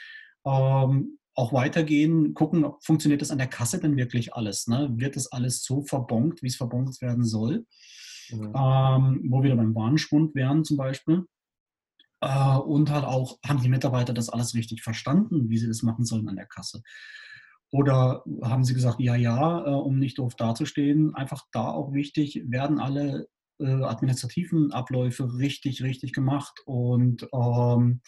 Ähm, 0.46 1.18
auch 1.34 1.52
weitergehen, 1.52 2.34
gucken, 2.34 2.64
ob 2.64 2.84
funktioniert 2.84 3.22
das 3.22 3.30
an 3.30 3.38
der 3.38 3.46
Kasse 3.46 3.80
denn 3.80 3.96
wirklich 3.96 4.34
alles? 4.34 4.66
Ne? 4.66 4.90
Wird 4.96 5.16
das 5.16 5.32
alles 5.32 5.62
so 5.62 5.82
verbongt, 5.82 6.42
wie 6.42 6.48
es 6.48 6.56
verbongt 6.56 7.00
werden 7.00 7.24
soll? 7.24 7.64
Mhm. 8.30 8.52
Ähm, 8.54 9.20
wo 9.28 9.38
wir 9.38 9.44
wieder 9.44 9.56
beim 9.56 9.74
Warenschwund 9.74 10.34
wären 10.34 10.64
zum 10.64 10.76
Beispiel. 10.76 11.24
Äh, 12.22 12.56
und 12.58 12.90
halt 12.90 13.04
auch, 13.04 13.38
haben 13.44 13.60
die 13.60 13.68
Mitarbeiter 13.68 14.14
das 14.14 14.28
alles 14.30 14.54
richtig 14.54 14.82
verstanden, 14.82 15.50
wie 15.50 15.58
sie 15.58 15.66
das 15.66 15.82
machen 15.82 16.04
sollen 16.04 16.28
an 16.28 16.36
der 16.36 16.46
Kasse? 16.46 16.82
Oder 17.70 18.22
haben 18.42 18.64
sie 18.64 18.74
gesagt, 18.74 19.00
ja, 19.00 19.16
ja, 19.16 19.66
äh, 19.66 19.70
um 19.70 19.98
nicht 19.98 20.18
doof 20.18 20.36
dazustehen? 20.36 21.14
Einfach 21.14 21.44
da 21.52 21.68
auch 21.70 21.92
wichtig, 21.92 22.42
werden 22.46 22.78
alle 22.78 23.28
äh, 23.58 23.64
administrativen 23.64 24.72
Abläufe 24.72 25.38
richtig, 25.38 25.82
richtig 25.82 26.12
gemacht 26.12 26.60
und 26.64 27.26
ähm, 27.34 28.02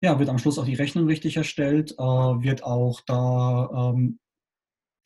ja, 0.00 0.18
wird 0.18 0.28
am 0.28 0.38
Schluss 0.38 0.58
auch 0.58 0.66
die 0.66 0.74
Rechnung 0.74 1.06
richtig 1.06 1.36
erstellt, 1.36 1.92
äh, 1.92 2.02
wird 2.02 2.62
auch 2.62 3.00
da 3.06 3.92
ähm, 3.94 4.20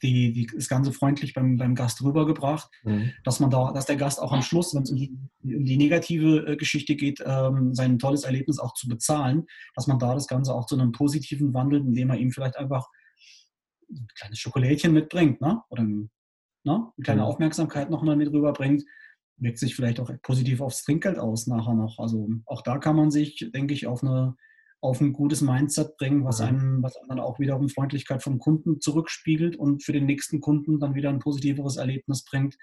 die, 0.02 0.32
die, 0.32 0.46
das 0.46 0.68
Ganze 0.68 0.92
freundlich 0.92 1.34
beim, 1.34 1.56
beim 1.56 1.74
Gast 1.74 2.02
rübergebracht, 2.02 2.70
mhm. 2.84 3.12
dass 3.24 3.40
man 3.40 3.50
da, 3.50 3.72
dass 3.72 3.86
der 3.86 3.96
Gast 3.96 4.20
auch 4.20 4.32
am 4.32 4.42
Schluss, 4.42 4.74
wenn 4.74 4.82
es 4.82 4.90
um 4.90 4.96
die, 4.96 5.12
um 5.42 5.64
die 5.64 5.76
negative 5.76 6.46
äh, 6.46 6.56
Geschichte 6.56 6.96
geht, 6.96 7.22
ähm, 7.24 7.74
sein 7.74 7.98
tolles 7.98 8.24
Erlebnis 8.24 8.58
auch 8.58 8.74
zu 8.74 8.88
bezahlen, 8.88 9.46
dass 9.74 9.86
man 9.86 9.98
da 9.98 10.14
das 10.14 10.26
Ganze 10.26 10.54
auch 10.54 10.66
zu 10.66 10.76
einem 10.76 10.92
positiven 10.92 11.52
wandelt, 11.54 11.84
indem 11.84 12.08
man 12.08 12.18
ihm 12.18 12.30
vielleicht 12.30 12.56
einfach 12.56 12.86
ein 13.90 14.06
kleines 14.16 14.38
Schokolädchen 14.38 14.92
mitbringt, 14.92 15.40
ne? 15.40 15.62
Oder 15.70 15.82
ne? 15.82 16.02
eine 16.64 17.02
kleine 17.02 17.22
mhm. 17.22 17.26
Aufmerksamkeit 17.26 17.90
nochmal 17.90 18.16
mit 18.16 18.32
rüberbringt, 18.32 18.84
wirkt 19.38 19.58
sich 19.58 19.74
vielleicht 19.74 20.00
auch 20.00 20.10
positiv 20.22 20.60
aufs 20.60 20.82
Trinkgeld 20.84 21.18
aus 21.18 21.46
nachher 21.46 21.74
noch. 21.74 21.98
Also 21.98 22.28
auch 22.46 22.62
da 22.62 22.78
kann 22.78 22.96
man 22.96 23.10
sich, 23.10 23.50
denke 23.54 23.74
ich, 23.74 23.86
auf 23.86 24.02
eine 24.02 24.36
auf 24.80 25.00
ein 25.00 25.12
gutes 25.12 25.40
Mindset 25.40 25.96
bringen, 25.96 26.24
was 26.24 26.40
einem, 26.40 26.82
was 26.82 26.96
einem 26.96 27.08
dann 27.08 27.20
auch 27.20 27.38
wiederum 27.38 27.68
Freundlichkeit 27.68 28.22
vom 28.22 28.38
Kunden 28.38 28.80
zurückspiegelt 28.80 29.56
und 29.56 29.82
für 29.82 29.92
den 29.92 30.06
nächsten 30.06 30.40
Kunden 30.40 30.78
dann 30.78 30.94
wieder 30.94 31.08
ein 31.08 31.18
positiveres 31.18 31.76
Erlebnis 31.76 32.24
bringt, 32.24 32.56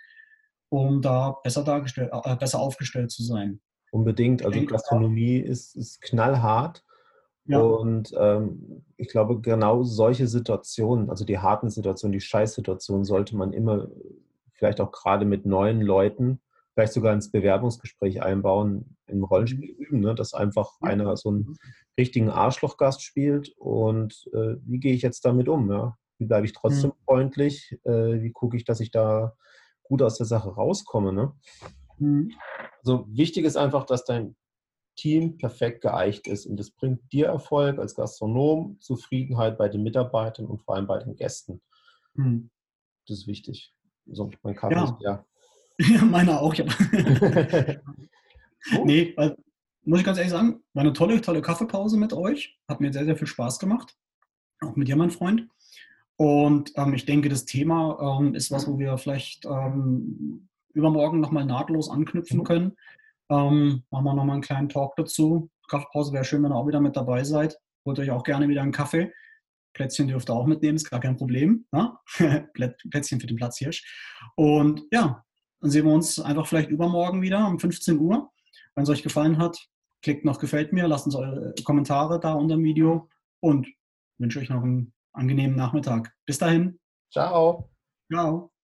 um 0.70 1.02
da 1.02 1.38
besser 1.44 1.64
dargestellt, 1.64 2.12
äh, 2.14 2.36
besser 2.38 2.60
aufgestellt 2.60 3.12
zu 3.12 3.24
sein. 3.24 3.60
Unbedingt. 3.92 4.46
Also 4.46 4.66
Gastronomie 4.66 5.38
ist, 5.38 5.76
ist 5.76 6.02
knallhart. 6.02 6.84
Ja. 7.46 7.60
Und 7.60 8.12
ähm, 8.18 8.84
ich 8.98 9.10
glaube, 9.10 9.40
genau 9.40 9.84
solche 9.84 10.28
Situationen, 10.28 11.10
also 11.10 11.26
die 11.26 11.40
harten 11.40 11.70
Situationen, 11.70 12.14
die 12.14 12.22
Scheißsituationen, 12.22 13.06
sollte 13.06 13.36
man 13.36 13.54
immer, 13.54 13.88
vielleicht 14.54 14.82
auch 14.82 14.92
gerade 14.92 15.26
mit 15.26 15.46
neuen 15.46 15.82
Leuten, 15.82 16.40
vielleicht 16.76 16.94
sogar 16.94 17.14
ins 17.14 17.32
Bewerbungsgespräch 17.32 18.22
einbauen, 18.22 18.98
im 19.08 19.24
Rollenspiel 19.24 19.74
mhm. 19.74 19.86
üben, 19.86 20.00
ne? 20.02 20.14
dass 20.14 20.34
einfach 20.34 20.74
einer 20.82 21.16
so 21.16 21.30
einen 21.30 21.40
mhm. 21.40 21.58
richtigen 21.98 22.30
Arschlochgast 22.30 23.02
spielt 23.02 23.54
und 23.58 24.28
äh, 24.34 24.58
wie 24.66 24.80
gehe 24.80 24.94
ich 24.94 25.02
jetzt 25.02 25.24
damit 25.26 25.48
um? 25.48 25.72
Ja? 25.72 25.98
Wie 26.20 26.26
bleibe 26.26 26.46
ich 26.46 26.54
trotzdem 26.54 26.92
mhm. 26.92 27.04
freundlich? 27.06 27.80
Äh, 27.84 28.22
wie 28.22 28.32
gucke 28.32 28.58
ich, 28.58 28.66
dass 28.66 28.82
ich 28.82 28.92
da 28.92 29.34
gut 29.84 30.02
aus 30.02 30.18
der 30.18 30.26
Sache 30.26 30.50
rauskomme? 30.50 31.14
Ne? 31.14 31.34
Mhm. 31.98 32.32
Also 32.80 33.08
wichtig 33.10 33.46
ist 33.46 33.58
einfach, 33.58 33.86
dass 33.86 34.04
dein 34.04 34.36
Team 34.98 35.38
perfekt 35.38 35.82
geeicht 35.82 36.28
ist 36.28 36.46
und 36.46 36.58
das 36.58 36.72
bringt 36.72 37.12
dir 37.12 37.28
Erfolg 37.28 37.80
als 37.80 37.96
Gastronom, 37.96 38.78
Zufriedenheit 38.82 39.58
bei 39.58 39.70
den 39.70 39.84
Mitarbeitern 39.84 40.46
und 40.46 40.62
vor 40.62 40.76
allem 40.76 40.88
bei 40.88 41.00
den 41.00 41.16
Gästen. 41.16 41.62
Mhm. 42.16 42.50
Das 43.08 43.20
ist 43.20 43.28
wichtig. 43.28 43.74
So, 44.08 44.30
mein 44.44 44.56
Kaffee 44.56 44.76
ja. 44.76 44.84
ist 44.84 44.94
Ja, 45.00 45.26
meiner 46.06 46.42
auch, 46.42 46.54
ja. 46.54 46.66
oh. 48.78 48.86
Nee, 48.86 49.14
weil, 49.16 49.36
muss 49.84 50.00
ich 50.00 50.06
ganz 50.06 50.18
ehrlich 50.18 50.32
sagen, 50.32 50.64
war 50.74 50.84
eine 50.84 50.94
tolle, 50.94 51.22
tolle 51.22 51.42
Kaffeepause 51.42 51.98
mit 51.98 52.14
euch. 52.14 52.58
Hat 52.68 52.82
mir 52.82 52.92
sehr, 52.92 53.06
sehr 53.06 53.16
viel 53.16 53.28
Spaß 53.28 53.60
gemacht. 53.60 53.96
Auch 54.62 54.76
mit 54.76 54.88
dir, 54.88 54.96
mein 54.96 55.12
Freund. 55.12 55.48
Und 56.18 56.72
ähm, 56.76 56.94
ich 56.94 57.06
denke, 57.06 57.30
das 57.30 57.46
Thema 57.46 58.20
ähm, 58.20 58.34
ist 58.34 58.50
was, 58.52 58.68
wo 58.68 58.80
wir 58.80 58.98
vielleicht 58.98 59.46
ähm, 59.46 60.48
übermorgen 60.74 61.20
nochmal 61.20 61.46
nahtlos 61.46 61.90
anknüpfen 61.90 62.40
mhm. 62.40 62.44
können. 62.44 62.78
Ähm, 63.30 63.84
machen 63.90 64.06
wir 64.06 64.14
nochmal 64.14 64.36
einen 64.36 64.42
kleinen 64.42 64.70
Talk 64.70 64.96
dazu. 64.96 65.50
Kaffeepause 65.68 66.14
wäre 66.14 66.24
schön, 66.24 66.44
wenn 66.44 66.52
ihr 66.52 66.56
auch 66.56 66.68
wieder 66.68 66.80
mit 66.80 66.96
dabei 66.96 67.24
seid. 67.24 67.58
Holt 67.86 68.00
euch 68.00 68.12
auch 68.12 68.24
gerne 68.24 68.48
wieder 68.48 68.62
einen 68.62 68.72
Kaffee. 68.72 69.12
Plätzchen 69.74 70.08
dürft 70.08 70.30
ihr 70.30 70.34
auch 70.34 70.46
mitnehmen, 70.46 70.78
ist 70.78 70.90
gar 70.90 71.02
kein 71.02 71.18
Problem. 71.18 71.66
Ne? 71.72 71.94
Plätzchen 72.54 73.20
für 73.20 73.28
den 73.28 73.36
Platzhirsch. 73.36 73.84
Und 74.36 74.84
ja, 74.92 75.24
dann 75.66 75.72
sehen 75.72 75.88
wir 75.88 75.94
uns 75.94 76.20
einfach 76.20 76.46
vielleicht 76.46 76.70
übermorgen 76.70 77.24
wieder 77.24 77.48
um 77.48 77.58
15 77.58 77.98
Uhr. 77.98 78.32
Wenn 78.76 78.84
es 78.84 78.90
euch 78.90 79.02
gefallen 79.02 79.40
hat, 79.40 79.58
klickt 80.04 80.24
noch 80.24 80.38
Gefällt 80.38 80.74
mir, 80.74 80.88
lasst 80.88 81.08
uns 81.08 81.16
eure 81.16 81.56
Kommentare 81.64 82.20
da 82.20 82.34
unter 82.34 82.56
dem 82.56 82.64
Video 82.64 83.10
und 83.40 83.68
wünsche 84.20 84.40
euch 84.40 84.50
noch 84.50 84.62
einen 84.62 84.94
angenehmen 85.14 85.56
Nachmittag. 85.56 86.14
Bis 86.28 86.38
dahin. 86.38 86.80
Ciao. 87.12 87.72
Ciao. 88.12 88.55